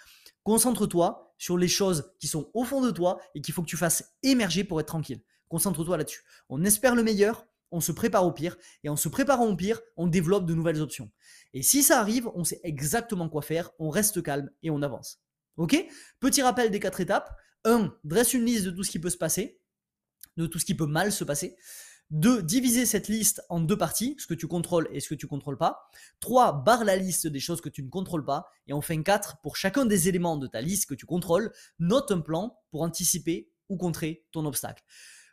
Concentre-toi 0.43 1.35
sur 1.39 1.57
les 1.57 1.69
choses 1.69 2.13
qui 2.21 2.29
sont 2.29 2.51
au 2.55 2.65
fond 2.65 2.81
de 2.81 2.91
toi 2.91 3.19
et 3.35 3.41
qu'il 3.41 3.55
faut 3.55 3.63
que 3.63 3.69
tu 3.69 3.77
fasses 3.77 4.15
émerger 4.23 4.65
pour 4.65 4.81
être 4.81 4.89
tranquille. 4.89 5.23
Concentre-toi 5.49 5.97
là-dessus. 5.97 6.23
On 6.49 6.65
espère 6.65 6.95
le 6.95 7.03
meilleur, 7.03 7.47
on 7.71 7.81
se 7.81 7.93
prépare 7.93 8.25
au 8.25 8.33
pire, 8.33 8.57
et 8.83 8.89
en 8.89 8.97
se 8.97 9.09
préparant 9.09 9.47
au 9.47 9.57
pire, 9.57 9.81
on 9.97 10.07
développe 10.07 10.47
de 10.47 10.55
nouvelles 10.55 10.81
options. 10.81 11.11
Et 11.55 11.63
si 11.63 11.83
ça 11.83 12.01
arrive, 12.01 12.29
on 12.35 12.45
sait 12.45 12.61
exactement 12.63 13.29
quoi 13.29 13.43
faire, 13.43 13.71
on 13.79 13.91
reste 13.91 14.23
calme 14.23 14.51
et 14.63 14.71
on 14.71 14.83
avance. 14.83 15.21
Ok? 15.57 15.77
Petit 16.21 16.43
rappel 16.43 16.71
des 16.71 16.81
quatre 16.81 17.01
étapes. 17.01 17.37
1. 17.65 17.95
Dresse 18.05 18.35
une 18.35 18.45
liste 18.45 18.65
de 18.65 18.71
tout 18.71 18.85
ce 18.85 18.91
qui 18.91 18.99
peut 18.99 19.11
se 19.11 19.17
passer, 19.17 19.59
de 20.37 20.47
tout 20.47 20.59
ce 20.59 20.65
qui 20.65 20.75
peut 20.75 20.87
mal 20.87 21.13
se 21.13 21.25
passer. 21.25 21.57
2. 22.15 22.43
Diviser 22.43 22.87
cette 22.87 23.09
liste 23.09 23.43
en 23.49 23.61
deux 23.61 23.77
parties, 23.77 24.15
ce 24.19 24.27
que 24.27 24.35
tu 24.35 24.47
contrôles 24.47 24.89
et 24.93 25.01
ce 25.01 25.09
que 25.09 25.15
tu 25.17 25.27
contrôles 25.27 25.59
pas. 25.59 25.89
3. 26.21 26.65
Barre 26.65 26.85
la 26.85 26.97
liste 26.97 27.27
des 27.27 27.41
choses 27.41 27.61
que 27.61 27.69
tu 27.69 27.83
ne 27.83 27.91
contrôles 27.91 28.25
pas. 28.25 28.47
Et 28.69 28.73
enfin 28.73 29.03
4. 29.03 29.41
Pour 29.43 29.57
chacun 29.57 29.85
des 29.85 30.09
éléments 30.09 30.37
de 30.37 30.47
ta 30.47 30.61
liste 30.61 30.87
que 30.87 30.95
tu 30.95 31.07
contrôles, 31.07 31.53
note 31.81 32.13
un 32.13 32.21
plan 32.21 32.57
pour 32.71 32.83
anticiper 32.83 33.51
ou 33.69 33.77
contrer 33.77 34.25
ton 34.31 34.47
obstacle. 34.47 34.85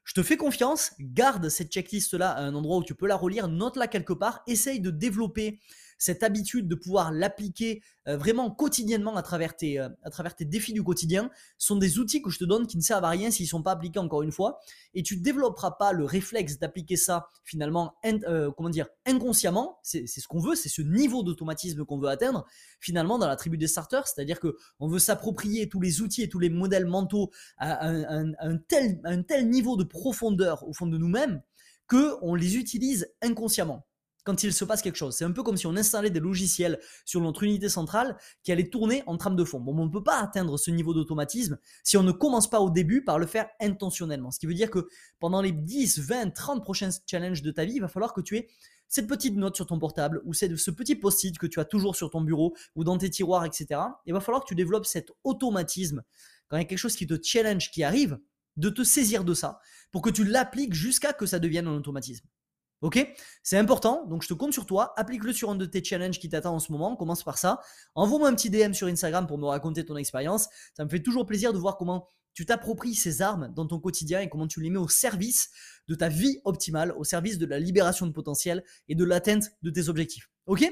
Je 0.03 0.13
te 0.13 0.23
fais 0.23 0.37
confiance, 0.37 0.93
garde 0.99 1.47
cette 1.49 1.71
checklist-là 1.71 2.31
à 2.31 2.41
un 2.41 2.55
endroit 2.55 2.77
où 2.77 2.83
tu 2.83 2.95
peux 2.95 3.05
la 3.05 3.15
relire, 3.15 3.47
note-la 3.47 3.87
quelque 3.87 4.13
part, 4.13 4.41
essaye 4.47 4.79
de 4.79 4.89
développer 4.89 5.59
cette 6.01 6.23
habitude 6.23 6.67
de 6.67 6.73
pouvoir 6.73 7.11
l'appliquer 7.11 7.83
euh, 8.07 8.17
vraiment 8.17 8.49
quotidiennement 8.49 9.15
à 9.15 9.21
travers, 9.21 9.55
tes, 9.55 9.79
euh, 9.79 9.87
à 10.01 10.09
travers 10.09 10.35
tes 10.35 10.45
défis 10.45 10.73
du 10.73 10.81
quotidien 10.81 11.29
sont 11.59 11.75
des 11.75 11.99
outils 11.99 12.23
que 12.23 12.31
je 12.31 12.39
te 12.39 12.43
donne 12.43 12.65
qui 12.65 12.75
ne 12.77 12.81
servent 12.81 13.05
à 13.05 13.09
rien 13.09 13.29
s'ils 13.29 13.45
ne 13.45 13.49
sont 13.49 13.61
pas 13.61 13.73
appliqués 13.73 13.99
encore 13.99 14.23
une 14.23 14.31
fois. 14.31 14.57
Et 14.95 15.03
tu 15.03 15.15
ne 15.15 15.21
développeras 15.21 15.71
pas 15.71 15.93
le 15.93 16.03
réflexe 16.03 16.57
d'appliquer 16.57 16.95
ça 16.95 17.27
finalement 17.43 17.93
euh, 18.03 18.49
comment 18.57 18.71
dire, 18.71 18.87
inconsciemment. 19.05 19.77
C'est 19.83 20.07
ce 20.07 20.27
qu'on 20.27 20.39
veut, 20.39 20.55
c'est 20.55 20.69
ce 20.69 20.81
niveau 20.81 21.21
d'automatisme 21.21 21.85
qu'on 21.85 21.99
veut 21.99 22.09
atteindre 22.09 22.47
finalement 22.79 23.19
dans 23.19 23.27
la 23.27 23.35
tribu 23.35 23.59
des 23.59 23.67
starters. 23.67 24.07
C'est-à-dire 24.07 24.39
qu'on 24.39 24.87
veut 24.87 24.97
s'approprier 24.97 25.69
tous 25.69 25.81
les 25.81 26.01
outils 26.01 26.23
et 26.23 26.29
tous 26.29 26.39
les 26.39 26.49
modèles 26.49 26.87
mentaux 26.87 27.29
à 27.57 27.87
un, 27.87 28.57
tel, 28.67 28.99
à 29.03 29.09
un 29.09 29.21
tel 29.21 29.47
niveau 29.49 29.77
de 29.77 29.83
profondeur 29.83 30.67
au 30.67 30.73
fond 30.73 30.87
de 30.87 30.97
nous-mêmes 30.97 31.43
qu'on 31.87 32.33
les 32.33 32.55
utilise 32.57 33.13
inconsciemment 33.21 33.85
quand 34.23 34.43
il 34.43 34.53
se 34.53 34.65
passe 34.65 34.81
quelque 34.81 34.95
chose. 34.95 35.15
C'est 35.15 35.25
un 35.25 35.31
peu 35.31 35.43
comme 35.43 35.57
si 35.57 35.67
on 35.67 35.75
installait 35.75 36.09
des 36.09 36.19
logiciels 36.19 36.79
sur 37.05 37.21
notre 37.21 37.43
unité 37.43 37.69
centrale 37.69 38.17
qui 38.43 38.51
allaient 38.51 38.69
tourner 38.69 39.03
en 39.07 39.17
trame 39.17 39.35
de 39.35 39.43
fond. 39.43 39.59
Bon, 39.59 39.77
on 39.77 39.85
ne 39.85 39.91
peut 39.91 40.03
pas 40.03 40.21
atteindre 40.21 40.57
ce 40.57 40.71
niveau 40.71 40.93
d'automatisme 40.93 41.57
si 41.83 41.97
on 41.97 42.03
ne 42.03 42.11
commence 42.11 42.49
pas 42.49 42.59
au 42.59 42.69
début 42.69 43.03
par 43.03 43.19
le 43.19 43.25
faire 43.25 43.47
intentionnellement. 43.59 44.31
Ce 44.31 44.39
qui 44.39 44.45
veut 44.45 44.53
dire 44.53 44.69
que 44.69 44.87
pendant 45.19 45.41
les 45.41 45.51
10, 45.51 45.99
20, 45.99 46.31
30 46.31 46.63
prochains 46.63 46.89
challenges 47.05 47.41
de 47.41 47.51
ta 47.51 47.65
vie, 47.65 47.75
il 47.75 47.81
va 47.81 47.87
falloir 47.87 48.13
que 48.13 48.21
tu 48.21 48.37
aies 48.37 48.47
cette 48.87 49.07
petite 49.07 49.37
note 49.37 49.55
sur 49.55 49.65
ton 49.65 49.79
portable 49.79 50.21
ou 50.25 50.33
ce 50.33 50.71
petit 50.71 50.95
post-it 50.95 51.37
que 51.37 51.47
tu 51.47 51.61
as 51.61 51.65
toujours 51.65 51.95
sur 51.95 52.09
ton 52.09 52.21
bureau 52.21 52.53
ou 52.75 52.83
dans 52.83 52.97
tes 52.97 53.09
tiroirs, 53.09 53.45
etc. 53.45 53.79
Il 54.05 54.13
va 54.13 54.19
falloir 54.19 54.43
que 54.43 54.49
tu 54.49 54.55
développes 54.55 54.85
cet 54.85 55.11
automatisme 55.23 56.03
quand 56.49 56.57
il 56.57 56.59
y 56.59 56.63
a 56.63 56.65
quelque 56.65 56.77
chose 56.77 56.97
qui 56.97 57.07
te 57.07 57.15
challenge, 57.23 57.71
qui 57.71 57.83
arrive, 57.83 58.19
de 58.57 58.69
te 58.69 58.83
saisir 58.83 59.23
de 59.23 59.33
ça 59.33 59.61
pour 59.91 60.01
que 60.01 60.09
tu 60.09 60.25
l'appliques 60.25 60.73
jusqu'à 60.73 61.13
que 61.13 61.25
ça 61.25 61.39
devienne 61.39 61.67
un 61.67 61.75
automatisme. 61.75 62.27
Ok? 62.81 63.07
C'est 63.43 63.57
important, 63.57 64.05
donc 64.07 64.23
je 64.23 64.27
te 64.27 64.33
compte 64.33 64.53
sur 64.53 64.65
toi. 64.65 64.93
Applique-le 64.97 65.33
sur 65.33 65.51
un 65.51 65.55
de 65.55 65.65
tes 65.65 65.83
challenges 65.83 66.19
qui 66.19 66.29
t'attend 66.29 66.55
en 66.55 66.59
ce 66.59 66.71
moment. 66.71 66.95
Commence 66.95 67.23
par 67.23 67.37
ça. 67.37 67.61
Envoie-moi 67.93 68.27
un 68.27 68.33
petit 68.33 68.49
DM 68.49 68.73
sur 68.73 68.87
Instagram 68.87 69.27
pour 69.27 69.37
me 69.37 69.45
raconter 69.45 69.85
ton 69.85 69.95
expérience. 69.97 70.47
Ça 70.75 70.83
me 70.83 70.89
fait 70.89 71.01
toujours 71.01 71.25
plaisir 71.27 71.53
de 71.53 71.59
voir 71.59 71.77
comment 71.77 72.09
tu 72.33 72.45
t'appropries 72.45 72.95
ces 72.95 73.21
armes 73.21 73.51
dans 73.55 73.67
ton 73.67 73.79
quotidien 73.79 74.21
et 74.21 74.29
comment 74.29 74.47
tu 74.47 74.61
les 74.61 74.69
mets 74.69 74.79
au 74.79 74.87
service 74.87 75.49
de 75.87 75.95
ta 75.95 76.09
vie 76.09 76.39
optimale, 76.43 76.93
au 76.97 77.03
service 77.03 77.37
de 77.37 77.45
la 77.45 77.59
libération 77.59 78.07
de 78.07 78.11
potentiel 78.11 78.63
et 78.87 78.95
de 78.95 79.03
l'atteinte 79.03 79.51
de 79.61 79.69
tes 79.69 79.89
objectifs. 79.89 80.29
Ok? 80.47 80.67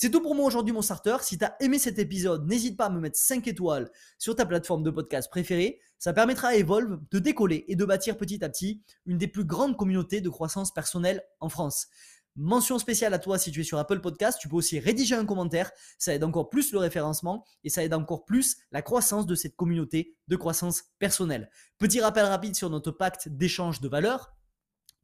C'est 0.00 0.10
tout 0.10 0.22
pour 0.22 0.34
moi 0.34 0.46
aujourd'hui, 0.46 0.72
mon 0.72 0.80
starter. 0.80 1.18
Si 1.20 1.36
tu 1.36 1.44
as 1.44 1.54
aimé 1.60 1.78
cet 1.78 1.98
épisode, 1.98 2.48
n'hésite 2.48 2.74
pas 2.78 2.86
à 2.86 2.88
me 2.88 3.00
mettre 3.00 3.18
5 3.18 3.46
étoiles 3.48 3.90
sur 4.16 4.34
ta 4.34 4.46
plateforme 4.46 4.82
de 4.82 4.90
podcast 4.90 5.28
préférée. 5.28 5.78
Ça 5.98 6.14
permettra 6.14 6.48
à 6.48 6.54
Evolve 6.54 7.00
de 7.10 7.18
décoller 7.18 7.66
et 7.68 7.76
de 7.76 7.84
bâtir 7.84 8.16
petit 8.16 8.42
à 8.42 8.48
petit 8.48 8.82
une 9.04 9.18
des 9.18 9.28
plus 9.28 9.44
grandes 9.44 9.76
communautés 9.76 10.22
de 10.22 10.30
croissance 10.30 10.72
personnelle 10.72 11.22
en 11.38 11.50
France. 11.50 11.88
Mention 12.34 12.78
spéciale 12.78 13.12
à 13.12 13.18
toi 13.18 13.36
si 13.36 13.52
tu 13.52 13.60
es 13.60 13.62
sur 13.62 13.76
Apple 13.76 14.00
Podcast. 14.00 14.38
Tu 14.40 14.48
peux 14.48 14.56
aussi 14.56 14.78
rédiger 14.78 15.16
un 15.16 15.26
commentaire. 15.26 15.70
Ça 15.98 16.14
aide 16.14 16.24
encore 16.24 16.48
plus 16.48 16.72
le 16.72 16.78
référencement 16.78 17.44
et 17.62 17.68
ça 17.68 17.84
aide 17.84 17.92
encore 17.92 18.24
plus 18.24 18.56
la 18.72 18.80
croissance 18.80 19.26
de 19.26 19.34
cette 19.34 19.54
communauté 19.54 20.16
de 20.28 20.36
croissance 20.36 20.84
personnelle. 20.98 21.50
Petit 21.76 22.00
rappel 22.00 22.24
rapide 22.24 22.56
sur 22.56 22.70
notre 22.70 22.90
pacte 22.90 23.28
d'échange 23.28 23.82
de 23.82 23.88
valeurs 23.88 24.32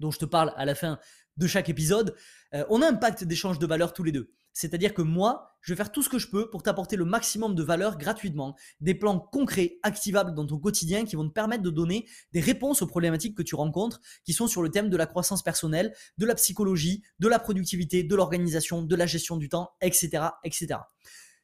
dont 0.00 0.10
je 0.10 0.18
te 0.18 0.24
parle 0.24 0.54
à 0.56 0.64
la 0.64 0.74
fin 0.74 0.98
de 1.36 1.46
chaque 1.46 1.68
épisode. 1.68 2.16
Euh, 2.54 2.64
on 2.70 2.80
a 2.80 2.88
un 2.88 2.94
pacte 2.94 3.24
d'échange 3.24 3.58
de 3.58 3.66
valeurs 3.66 3.92
tous 3.92 4.02
les 4.02 4.12
deux. 4.12 4.32
C'est-à-dire 4.56 4.94
que 4.94 5.02
moi, 5.02 5.54
je 5.60 5.74
vais 5.74 5.76
faire 5.76 5.92
tout 5.92 6.02
ce 6.02 6.08
que 6.08 6.18
je 6.18 6.30
peux 6.30 6.48
pour 6.48 6.62
t'apporter 6.62 6.96
le 6.96 7.04
maximum 7.04 7.54
de 7.54 7.62
valeur 7.62 7.98
gratuitement, 7.98 8.56
des 8.80 8.94
plans 8.94 9.20
concrets, 9.20 9.78
activables 9.82 10.34
dans 10.34 10.46
ton 10.46 10.58
quotidien 10.58 11.04
qui 11.04 11.14
vont 11.14 11.28
te 11.28 11.32
permettre 11.34 11.62
de 11.62 11.68
donner 11.68 12.08
des 12.32 12.40
réponses 12.40 12.80
aux 12.80 12.86
problématiques 12.86 13.36
que 13.36 13.42
tu 13.42 13.54
rencontres, 13.54 14.00
qui 14.24 14.32
sont 14.32 14.46
sur 14.46 14.62
le 14.62 14.70
thème 14.70 14.88
de 14.88 14.96
la 14.96 15.04
croissance 15.04 15.42
personnelle, 15.42 15.94
de 16.16 16.24
la 16.24 16.34
psychologie, 16.34 17.02
de 17.18 17.28
la 17.28 17.38
productivité, 17.38 18.02
de 18.02 18.16
l'organisation, 18.16 18.80
de 18.80 18.96
la 18.96 19.04
gestion 19.04 19.36
du 19.36 19.50
temps, 19.50 19.72
etc. 19.82 20.28
etc. 20.42 20.80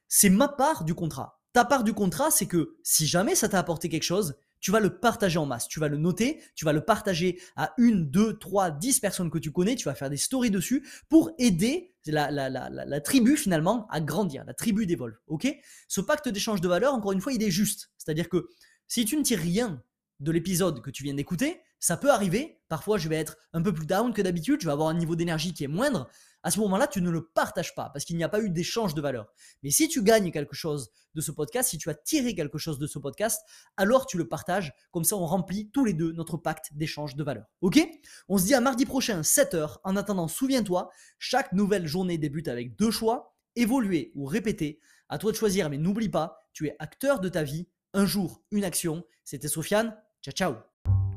C'est 0.07 0.31
ma 0.31 0.47
part 0.47 0.83
du 0.83 0.95
contrat. 0.95 1.39
Ta 1.53 1.65
part 1.65 1.83
du 1.83 1.93
contrat, 1.93 2.31
c'est 2.31 2.47
que 2.47 2.77
si 2.81 3.05
jamais 3.05 3.35
ça 3.35 3.47
t'a 3.47 3.59
apporté 3.59 3.89
quelque 3.89 4.01
chose, 4.01 4.37
tu 4.63 4.71
vas 4.71 4.79
le 4.79 4.97
partager 4.97 5.37
en 5.37 5.45
masse. 5.45 5.67
Tu 5.67 5.81
vas 5.81 5.89
le 5.89 5.97
noter, 5.97 6.41
tu 6.55 6.63
vas 6.63 6.71
le 6.71 6.85
partager 6.85 7.37
à 7.57 7.73
une, 7.77 8.09
deux, 8.09 8.39
trois, 8.39 8.71
dix 8.71 9.01
personnes 9.01 9.29
que 9.29 9.37
tu 9.37 9.51
connais, 9.51 9.75
tu 9.75 9.83
vas 9.83 9.93
faire 9.93 10.09
des 10.09 10.17
stories 10.17 10.51
dessus 10.51 10.87
pour 11.09 11.31
aider 11.37 11.93
la, 12.05 13.01
tribu 13.01 13.35
finalement 13.35 13.85
à 13.89 13.99
grandir, 13.99 14.45
la 14.45 14.53
tribu 14.53 14.85
d'Evolve. 14.85 15.17
Ok? 15.27 15.53
Ce 15.89 15.99
pacte 15.99 16.29
d'échange 16.29 16.61
de 16.61 16.69
valeur, 16.69 16.93
encore 16.93 17.11
une 17.11 17.19
fois, 17.19 17.33
il 17.33 17.43
est 17.43 17.51
juste. 17.51 17.91
C'est-à-dire 17.97 18.29
que 18.29 18.47
si 18.87 19.03
tu 19.03 19.17
ne 19.17 19.23
tires 19.23 19.39
rien 19.39 19.83
de 20.21 20.31
l'épisode 20.31 20.81
que 20.81 20.91
tu 20.91 21.03
viens 21.03 21.13
d'écouter, 21.13 21.59
Ça 21.83 21.97
peut 21.97 22.11
arriver, 22.11 22.61
parfois 22.69 22.97
je 22.97 23.09
vais 23.09 23.17
être 23.17 23.35
un 23.51 23.61
peu 23.61 23.73
plus 23.73 23.85
down 23.85 24.13
que 24.13 24.21
d'habitude, 24.21 24.61
je 24.61 24.67
vais 24.67 24.71
avoir 24.71 24.87
un 24.87 24.93
niveau 24.93 25.17
d'énergie 25.17 25.53
qui 25.53 25.65
est 25.65 25.67
moindre. 25.67 26.09
À 26.41 26.49
ce 26.49 26.61
moment-là, 26.61 26.87
tu 26.87 27.01
ne 27.01 27.09
le 27.09 27.27
partages 27.27 27.75
pas 27.75 27.89
parce 27.89 28.05
qu'il 28.05 28.15
n'y 28.15 28.23
a 28.23 28.29
pas 28.29 28.39
eu 28.39 28.49
d'échange 28.49 28.93
de 28.93 29.01
valeur. 29.01 29.27
Mais 29.63 29.69
si 29.69 29.89
tu 29.89 30.01
gagnes 30.01 30.31
quelque 30.31 30.55
chose 30.55 30.91
de 31.13 31.19
ce 31.19 31.31
podcast, 31.31 31.71
si 31.71 31.77
tu 31.77 31.89
as 31.89 31.93
tiré 31.93 32.35
quelque 32.35 32.57
chose 32.57 32.79
de 32.79 32.87
ce 32.87 32.99
podcast, 32.99 33.41
alors 33.75 34.05
tu 34.05 34.17
le 34.17 34.29
partages. 34.29 34.73
Comme 34.91 35.03
ça, 35.03 35.17
on 35.17 35.25
remplit 35.25 35.71
tous 35.71 35.83
les 35.83 35.91
deux 35.91 36.13
notre 36.13 36.37
pacte 36.37 36.69
d'échange 36.71 37.17
de 37.17 37.23
valeur. 37.23 37.47
Ok? 37.59 37.85
On 38.29 38.37
se 38.37 38.45
dit 38.45 38.53
à 38.53 38.61
mardi 38.61 38.85
prochain, 38.85 39.19
7h. 39.19 39.79
En 39.83 39.97
attendant, 39.97 40.29
souviens-toi, 40.29 40.89
chaque 41.19 41.51
nouvelle 41.51 41.85
journée 41.85 42.17
débute 42.17 42.47
avec 42.47 42.77
deux 42.77 42.91
choix 42.91 43.35
évoluer 43.57 44.13
ou 44.15 44.23
répéter. 44.23 44.79
À 45.09 45.17
toi 45.17 45.33
de 45.33 45.37
choisir, 45.37 45.69
mais 45.69 45.77
n'oublie 45.77 46.07
pas, 46.07 46.37
tu 46.53 46.65
es 46.67 46.77
acteur 46.79 47.19
de 47.19 47.27
ta 47.27 47.43
vie. 47.43 47.67
Un 47.93 48.05
jour, 48.05 48.41
une 48.51 48.63
action. 48.63 49.03
C'était 49.25 49.49
Sofiane. 49.49 49.97
Ciao, 50.21 50.33
ciao. 50.33 50.72